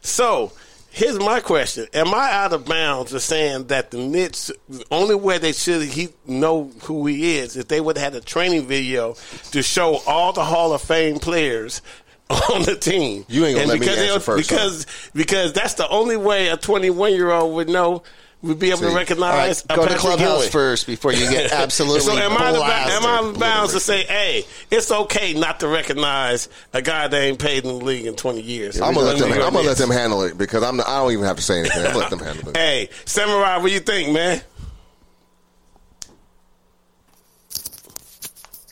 [0.00, 0.52] So
[0.90, 4.50] here's my question: Am I out of bounds for saying that the Knicks,
[4.90, 8.24] only way they should he know who he is, if they would have had a
[8.24, 9.14] training video
[9.52, 11.82] to show all the Hall of Fame players
[12.30, 13.24] on the team?
[13.28, 14.56] You ain't gonna let me answer first, huh?
[14.56, 18.02] because because that's the only way a 21 year old would know.
[18.42, 19.64] Would be able to recognize.
[19.68, 20.50] Right, a go to Patrick Clubhouse Ewing.
[20.50, 24.44] first before you get absolutely so am I, the, am I bounds to say, hey,
[24.70, 28.40] it's okay not to recognize a guy that ain't paid in the league in 20
[28.40, 28.80] years?
[28.80, 29.30] I'm gonna let them.
[29.32, 30.80] I'm gonna let them handle it because I'm.
[30.80, 31.84] I don't even have to say anything.
[31.84, 32.56] I'm gonna let them handle it.
[32.60, 34.40] Hey, Samurai, what do you think, man?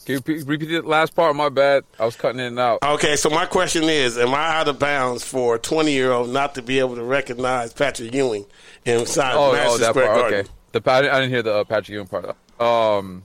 [0.08, 1.36] Can you repeat- the last part?
[1.36, 1.84] My bad.
[2.00, 2.78] I was cutting in and out.
[2.82, 6.30] Okay, so my question is, am I out of bounds for a 20 year old
[6.30, 8.46] not to be able to recognize Patrick Ewing
[8.86, 10.18] inside oh, Madison oh, that Square part.
[10.20, 10.38] Garden?
[10.40, 10.48] Okay.
[10.72, 12.24] The I didn't, I didn't hear the uh, Patrick Ewing part.
[12.58, 13.22] Um,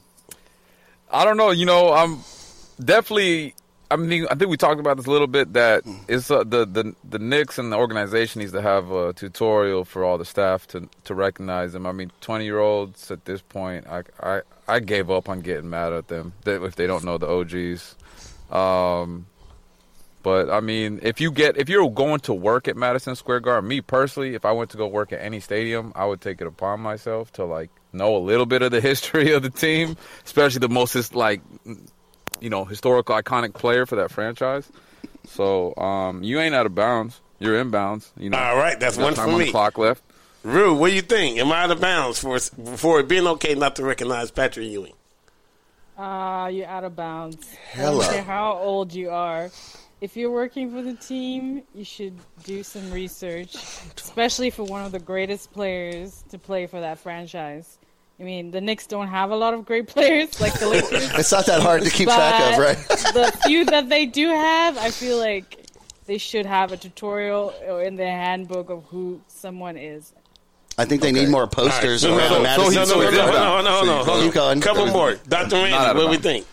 [1.10, 1.52] I don't know.
[1.52, 2.20] You know, I'm
[2.84, 3.56] definitely.
[3.94, 5.54] I mean, I think we talked about this a little bit.
[5.54, 9.86] That it's uh, the the the Knicks and the organization needs to have a tutorial
[9.86, 11.88] for all the staff to to recognize them.
[11.88, 15.70] I mean, twenty year olds at this point, I I I gave up on getting
[15.70, 17.96] mad at them if they don't know the OGs.
[18.52, 19.28] Um,
[20.24, 23.68] But I mean, if you get if you're going to work at Madison Square Garden,
[23.70, 26.48] me personally, if I went to go work at any stadium, I would take it
[26.48, 30.60] upon myself to like know a little bit of the history of the team, especially
[30.60, 31.42] the most like
[32.40, 34.70] you know historical iconic player for that franchise.
[35.26, 37.22] So um, you ain't out of bounds.
[37.40, 38.12] You're in bounds.
[38.18, 38.38] You know.
[38.38, 39.46] All right, that's Got one time for on me.
[39.46, 40.04] The clock left.
[40.44, 41.38] Rue, what do you think?
[41.40, 44.94] Am I out of bounds for for it being okay not to recognize Patrick Ewing?
[45.98, 47.38] Ah, you're out of bounds.
[47.74, 48.02] I Hello.
[48.02, 49.50] don't care how old you are.
[50.02, 53.56] If you're working for the team, you should do some research,
[53.98, 57.78] especially for one of the greatest players to play for that franchise.
[58.20, 61.10] I mean, the Knicks don't have a lot of great players like the Lakers.
[61.20, 62.78] It's not that hard to keep track of, right?
[62.78, 65.66] the few that they do have, I feel like
[66.06, 67.50] they should have a tutorial
[67.82, 70.14] in their handbook of who someone is.
[70.78, 73.18] I think they need more posters All right, around so- Madison so- no, Square no,
[73.18, 73.66] no, Garden.
[73.66, 74.22] no, no, no, no.
[74.26, 74.62] Keep going.
[74.62, 75.16] Couple more.
[75.28, 75.56] Dr.
[75.56, 76.46] Randy, Not out of what do we think?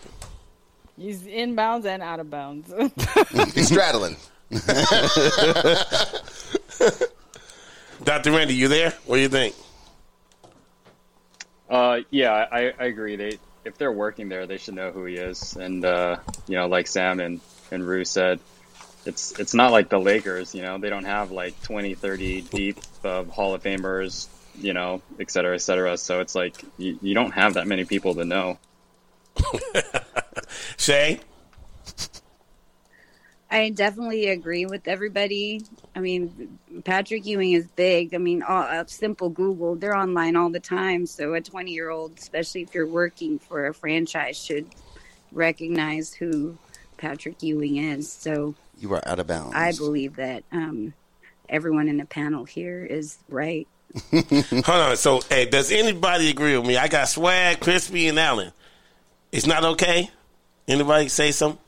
[0.97, 2.71] He's in bounds and out of bounds.
[3.55, 4.15] He's straddling.
[8.03, 8.31] Dr.
[8.31, 8.91] Randy, you there?
[9.05, 9.55] What do you think?
[11.71, 13.15] Uh, yeah, I, I agree.
[13.15, 15.55] They if they're working there, they should know who he is.
[15.55, 16.17] And uh,
[16.47, 17.39] you know, like Sam and
[17.71, 18.41] and Rue said,
[19.05, 20.53] it's it's not like the Lakers.
[20.53, 24.27] You know, they don't have like 20, 30 deep of Hall of Famers.
[24.59, 25.97] You know, et cetera, et cetera.
[25.97, 28.59] So it's like you, you don't have that many people to know.
[30.77, 31.21] Shay?
[33.51, 35.61] I definitely agree with everybody.
[35.93, 38.15] I mean, Patrick Ewing is big.
[38.15, 41.05] I mean, all, a simple Google, they're online all the time.
[41.05, 44.67] So a 20 year old, especially if you're working for a franchise, should
[45.33, 46.57] recognize who
[46.95, 48.09] Patrick Ewing is.
[48.09, 49.53] So You are out of bounds.
[49.53, 50.93] I believe that um,
[51.49, 53.67] everyone in the panel here is right.
[54.11, 54.95] Hold on.
[54.95, 56.77] So, hey, does anybody agree with me?
[56.77, 58.53] I got Swag, Crispy, and Allen.
[59.33, 60.09] It's not okay?
[60.69, 61.59] Anybody say something?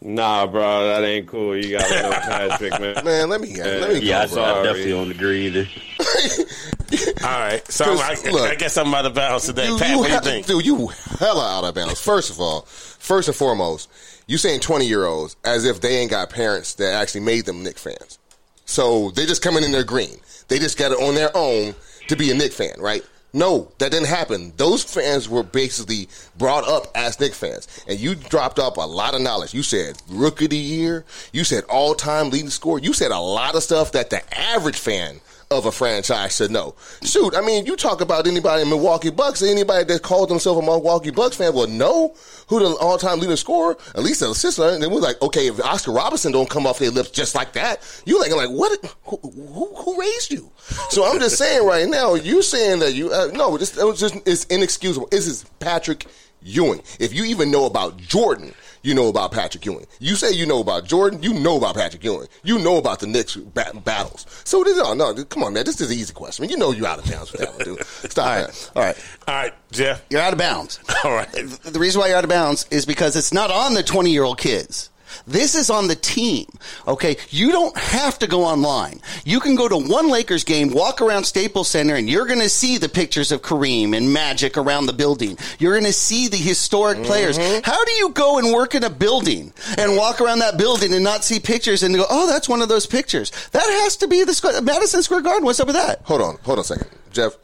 [0.00, 1.56] Nah, bro, that ain't cool.
[1.56, 3.04] You got no know Patrick, man.
[3.04, 4.60] Man, let me let me Yeah, go, I bro.
[4.60, 5.66] I definitely don't agree either.
[7.24, 7.66] All right.
[7.70, 8.48] So, I, Chris, look.
[8.48, 9.66] I guess I'm out of bounds today.
[9.66, 10.46] You, Pat, you what do you think?
[10.46, 10.86] Dude, you
[11.18, 12.00] hella out of bounds.
[12.00, 13.90] First of all, first and foremost,
[14.28, 17.64] you saying 20 year olds as if they ain't got parents that actually made them
[17.64, 18.18] Knick fans.
[18.66, 20.16] So they just coming in their green.
[20.46, 21.74] They just got it on their own
[22.06, 23.02] to be a Knick fan, right?
[23.32, 24.54] No, that didn't happen.
[24.56, 26.08] Those fans were basically
[26.38, 27.68] brought up as Knick fans.
[27.86, 29.52] And you dropped up a lot of knowledge.
[29.52, 31.04] You said rookie of the year.
[31.32, 32.78] You said all time leading scorer.
[32.78, 35.20] You said a lot of stuff that the average fan
[35.50, 36.74] of a franchise should know.
[37.02, 40.62] Shoot, I mean, you talk about anybody in Milwaukee Bucks, anybody that called themselves a
[40.62, 42.14] Milwaukee Bucks fan will know
[42.48, 44.58] who the all-time leading scorer, at least the assist.
[44.58, 47.52] And then we're like, okay, if Oscar Robertson don't come off their lips just like
[47.54, 48.78] that, you like, like what?
[49.04, 50.50] Who, who, who raised you?
[50.90, 54.44] So I'm just saying right now, you saying that you uh, no, was just it's
[54.46, 55.08] inexcusable.
[55.10, 56.06] This is Patrick
[56.42, 56.82] Ewing.
[57.00, 58.54] If you even know about Jordan,
[58.88, 59.86] you know about Patrick Ewing.
[60.00, 62.26] You say you know about Jordan, you know about Patrick Ewing.
[62.42, 64.24] You know about the Knicks ba- battles.
[64.44, 65.66] So this, no, oh, no, come on, man.
[65.66, 66.42] This is an easy question.
[66.42, 67.84] I mean, you know you're out of bounds for that one, dude.
[67.84, 68.46] Stop All right.
[68.46, 68.70] that.
[68.74, 68.96] All right.
[69.28, 70.02] All right, Jeff.
[70.08, 70.80] You're out of bounds.
[71.04, 71.30] All right.
[71.30, 74.22] The reason why you're out of bounds is because it's not on the 20 year
[74.22, 74.88] old kids.
[75.26, 76.46] This is on the team.
[76.86, 77.16] Okay.
[77.30, 79.00] You don't have to go online.
[79.24, 82.48] You can go to one Lakers game, walk around Staples Center, and you're going to
[82.48, 85.38] see the pictures of Kareem and Magic around the building.
[85.58, 87.06] You're going to see the historic mm-hmm.
[87.06, 87.36] players.
[87.64, 91.04] How do you go and work in a building and walk around that building and
[91.04, 93.30] not see pictures and go, oh, that's one of those pictures?
[93.50, 95.44] That has to be the Squ- Madison Square Garden.
[95.44, 96.02] What's up with that?
[96.04, 97.36] Hold on, hold on a second, Jeff.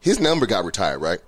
[0.00, 1.18] His number got retired, right?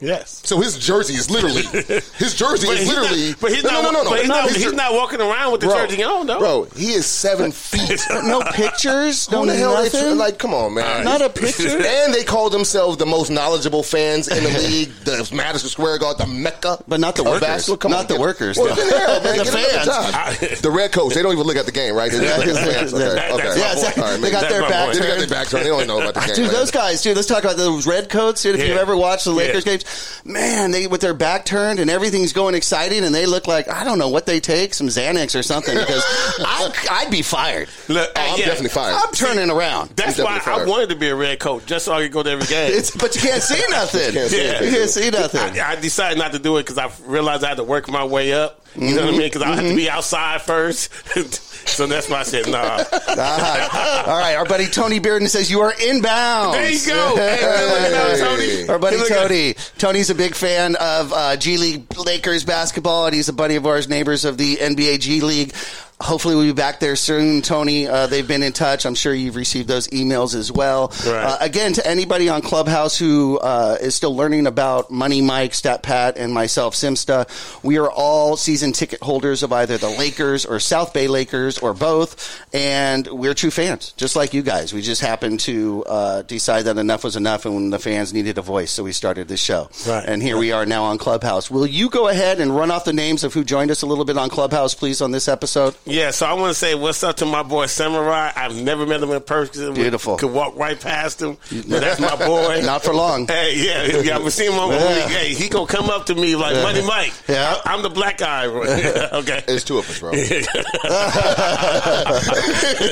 [0.00, 0.42] Yes.
[0.44, 1.62] So his jersey is literally
[2.18, 3.34] his jersey But is he's not- literally.
[3.40, 4.34] but he's no, not- no, no, no, but he's no.
[4.34, 6.38] not- His he's jer- not walking around with the Bro, jersey on, though.
[6.38, 8.00] Bro, he is seven feet.
[8.10, 9.26] no pictures.
[9.28, 9.76] Who No the hell?
[9.82, 10.18] Is, nothing?
[10.18, 11.04] like, come on, man.
[11.04, 11.68] Not a picture?
[11.86, 14.90] And they call themselves the most knowledgeable fans in the league.
[15.04, 16.82] The Madison Square Garden, the mecca.
[16.88, 17.40] But not the workers.
[17.40, 17.76] basketball.
[17.78, 18.58] Come Not on, the get- workers.
[18.58, 19.86] Well, then hell, man, The fans.
[19.86, 20.60] job.
[20.62, 21.14] the red coats.
[21.14, 22.10] They don't even look at the game, right?
[22.10, 22.94] They just look at the fans.
[22.94, 23.60] Okay, okay.
[23.60, 24.02] Yeah, exactly.
[24.02, 24.94] All right, They got their That's back.
[24.94, 25.64] They got their back turned.
[25.64, 26.34] They don't know about the game.
[26.34, 28.56] Dude, those guys, dude, let's talk about those red coats, dude.
[28.58, 29.83] If you've ever watched the Lakers games,
[30.24, 33.84] man, they with their back turned and everything's going exciting, and they look like I
[33.84, 36.02] don't know what they take, some Xanax or something, because
[36.40, 37.68] I'd, I'd be fired.
[37.88, 38.46] Look, Oh, I'm yeah.
[38.46, 38.96] definitely fired.
[39.04, 39.90] I'm turning around.
[39.90, 42.30] That's why I wanted to be a red coat, just so I could go to
[42.30, 42.68] every game.
[42.70, 44.12] It's- but you can't see nothing.
[44.12, 44.50] Can't see Yeah.
[44.52, 44.68] anything.
[44.72, 45.60] You can't see nothing.
[45.60, 48.04] I, I decided not to do it because I realized I had to work my
[48.04, 48.60] way up.
[48.76, 49.20] You know what I mean?
[49.20, 50.92] Because I had to be outside first.
[51.68, 52.82] so that's why I said, nah.
[52.92, 56.54] Ah, all right, our buddy Tony Bearden says you are inbound.
[56.54, 57.14] There you go.
[57.14, 58.68] Hey, man, look at that, Tony.
[58.68, 59.54] Our buddy Look at- Tony.
[59.78, 63.66] Tony's a big fan of uh, G League Lakers basketball, and he's a buddy of
[63.66, 65.52] ours, neighbors of the NBA G League.
[66.00, 67.86] Hopefully we'll be back there soon, Tony.
[67.86, 68.84] Uh, they've been in touch.
[68.84, 70.92] I'm sure you've received those emails as well.
[71.06, 71.24] Right.
[71.24, 75.82] Uh, again, to anybody on Clubhouse who uh, is still learning about Money Mike, Stat
[75.82, 77.28] Pat, and myself, Simsta,
[77.62, 81.74] we are all season ticket holders of either the Lakers or South Bay Lakers or
[81.74, 84.72] both, and we're true fans, just like you guys.
[84.72, 88.38] We just happened to uh, decide that enough was enough, and when the fans needed
[88.38, 89.70] a voice, so we started this show.
[89.86, 90.04] Right.
[90.06, 91.50] And here we are now on Clubhouse.
[91.50, 94.04] Will you go ahead and run off the names of who joined us a little
[94.04, 95.74] bit on Clubhouse, please, on this episode?
[95.86, 98.32] Yeah, so I want to say what's up to my boy Samurai.
[98.34, 99.74] I've never met him in person.
[99.74, 100.16] Beautiful.
[100.16, 101.36] Could walk right past him.
[101.50, 102.60] But that's my boy.
[102.64, 103.26] Not for long.
[103.26, 104.16] Hey, yeah, yeah.
[104.16, 105.08] I've seen him on Yeah.
[105.08, 107.12] Hey, he gonna come up to me like Money Mike.
[107.28, 107.60] Yeah.
[107.66, 108.46] I, am the black guy.
[108.46, 109.42] okay.
[109.46, 110.12] It's two of us, bro.
[110.14, 110.48] it's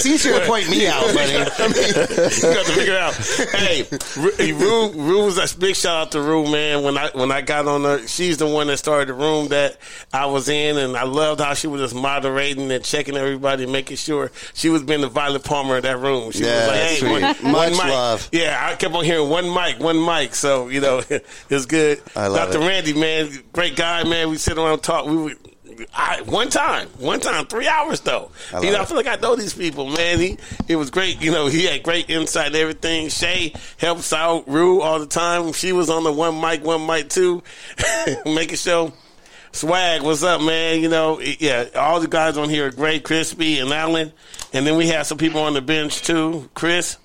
[0.04, 1.32] easier to point me out, buddy.
[1.32, 3.14] you got to figure it out.
[3.58, 3.86] Hey,
[4.52, 6.82] Ru, Ru, Ru was a big shout out to Ru, man.
[6.82, 9.78] When I when I got on her, she's the one that started the room that
[10.12, 14.30] I was in, and I loved how she was just moderating checking everybody, making sure
[14.54, 16.30] she was being the Violet Palmer of that room.
[16.32, 17.10] She Yeah, was like, "Hey, sweet.
[17.42, 18.28] one, Much one mic." love.
[18.32, 20.34] Yeah, I kept on hearing one mic, one mic.
[20.34, 21.02] So you know,
[21.50, 22.00] it's good.
[22.16, 22.62] I love Dr.
[22.62, 22.68] it.
[22.68, 24.30] Randy, man, great guy, man.
[24.30, 25.06] We sit around and talk.
[25.06, 25.34] We.
[25.94, 28.30] I, one time, one time, three hours though.
[28.52, 30.18] I you know, I feel like I know these people, man.
[30.18, 30.36] He
[30.68, 31.20] it was great.
[31.22, 33.08] You know, he had great insight and everything.
[33.08, 35.52] Shay helps out Rue all the time.
[35.54, 37.42] She was on the one mic, one mic two,
[38.26, 38.92] making show.
[39.52, 40.80] Swag, what's up, man?
[40.80, 43.04] You know, yeah, all the guys on here are great.
[43.04, 44.12] Crispy and Alan,
[44.52, 46.48] and then we have some people on the bench too.
[46.54, 46.96] Chris,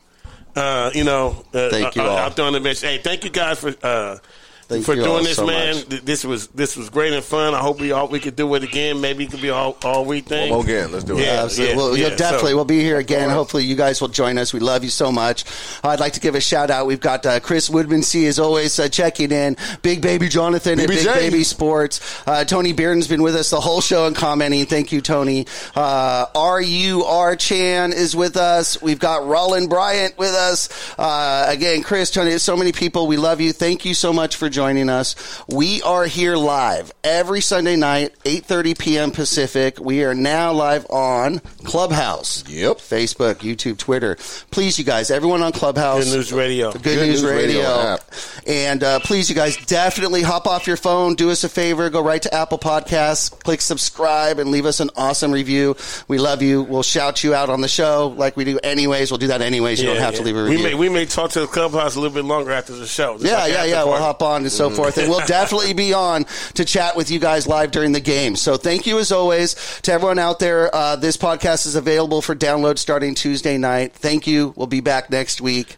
[0.56, 2.82] uh, you know, uh, Thank you uh, out there on the bench.
[2.82, 4.20] Hey, thank you guys for.
[4.68, 5.76] Thank for doing this, so man.
[5.76, 5.86] much.
[6.04, 7.54] This was this was great and fun.
[7.56, 9.00] I hope we all we could do it again.
[9.00, 10.52] Maybe it could be all all week thing.
[10.52, 11.22] Well, again, let's do it.
[11.22, 11.76] Yeah, Absolutely.
[11.76, 12.10] yeah, well, yeah.
[12.16, 12.52] definitely.
[12.52, 13.30] So- we'll be here again.
[13.30, 14.54] Hopefully, you guys will join us.
[14.54, 15.46] We love you so much.
[15.84, 16.86] I'd like to give a shout out.
[16.86, 19.56] We've got uh, Chris Woodman C as always uh, checking in.
[19.84, 22.22] Big Baby Jonathan at Big Baby Sports.
[22.28, 24.66] Uh, Tony Bearden's been with us the whole show and commenting.
[24.66, 25.48] Thank you, Tony.
[25.76, 27.36] Uh, R.U.R.
[27.38, 28.82] Chan is with us.
[28.82, 30.70] We've got Roland Bryant with us.
[31.00, 33.08] Uh, again, Chris, Tony, so many people.
[33.08, 33.54] We love you.
[33.54, 35.44] Thank you so much for joining us.
[35.48, 39.12] We are here live every Sunday night, 8.30 p.m.
[39.12, 39.80] Pacific.
[39.80, 42.44] We are now live on Clubhouse.
[42.50, 42.78] Yep.
[42.78, 44.16] Facebook, YouTube, Twitter.
[44.50, 46.06] Please, you guys, everyone on Clubhouse.
[46.06, 46.72] Good News Radio.
[46.72, 47.60] Good, Good News, News Radio.
[47.60, 48.02] Radio app.
[48.48, 51.14] And uh, please, you guys, definitely hop off your phone.
[51.14, 51.88] Do us a favor.
[51.92, 53.30] Go right to Apple Podcasts.
[53.44, 55.76] Click subscribe and leave us an awesome review.
[56.08, 56.64] We love you.
[56.64, 59.12] We'll shout you out on the show like we do anyways.
[59.12, 59.80] We'll do that anyways.
[59.80, 60.58] You don't have to leave a review.
[60.58, 63.14] We may we may talk to the clubhouse a little bit longer after the show.
[63.20, 63.84] Just Yeah, like yeah, after yeah.
[63.84, 64.98] We'll hop on and so forth.
[64.98, 66.26] And we'll definitely be on
[66.56, 68.36] to chat with you guys live during the game.
[68.36, 70.74] So thank you as always to everyone out there.
[70.74, 73.94] Uh, this podcast is available for download starting Tuesday night.
[73.94, 74.54] Thank you.
[74.56, 75.78] We'll be back next week.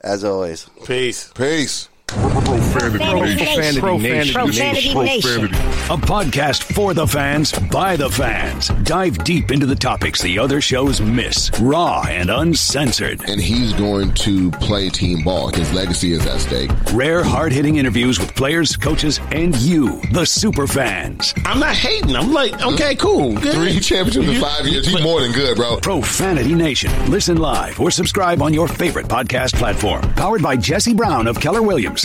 [0.00, 0.68] As always.
[0.84, 1.32] Peace.
[1.34, 1.88] Peace.
[2.08, 3.80] Profanity Nation.
[3.80, 5.44] Profanity Profanity Nation.
[5.90, 8.68] A podcast for the fans, by the fans.
[8.84, 11.50] Dive deep into the topics the other shows miss.
[11.60, 13.28] Raw and uncensored.
[13.28, 15.48] And he's going to play team ball.
[15.48, 16.70] His legacy is at stake.
[16.94, 21.34] Rare, hard hitting interviews with players, coaches, and you, the super fans.
[21.44, 22.16] I'm not hating.
[22.16, 23.34] I'm like, okay, cool.
[23.34, 23.54] Good.
[23.54, 24.86] Three championships in five years.
[24.86, 25.78] He's more than good, bro.
[25.80, 26.90] Profanity Nation.
[27.10, 30.02] Listen live or subscribe on your favorite podcast platform.
[30.14, 31.97] Powered by Jesse Brown of Keller Williams.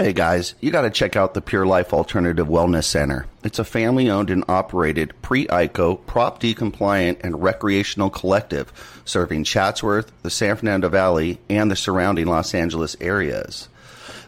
[0.00, 3.26] Hey guys, you got to check out the Pure Life Alternative Wellness Center.
[3.44, 8.72] It's a family owned and operated pre ICO, Prop D compliant, and recreational collective
[9.04, 13.68] serving Chatsworth, the San Fernando Valley, and the surrounding Los Angeles areas.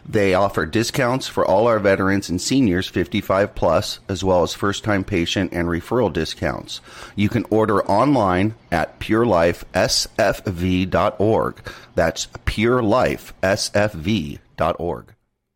[0.07, 4.83] They offer discounts for all our veterans and seniors 55 plus, as well as first
[4.83, 6.81] time patient and referral discounts.
[7.15, 11.71] You can order online at purelifesfv.org.
[11.95, 15.13] That's purelifesfv.org.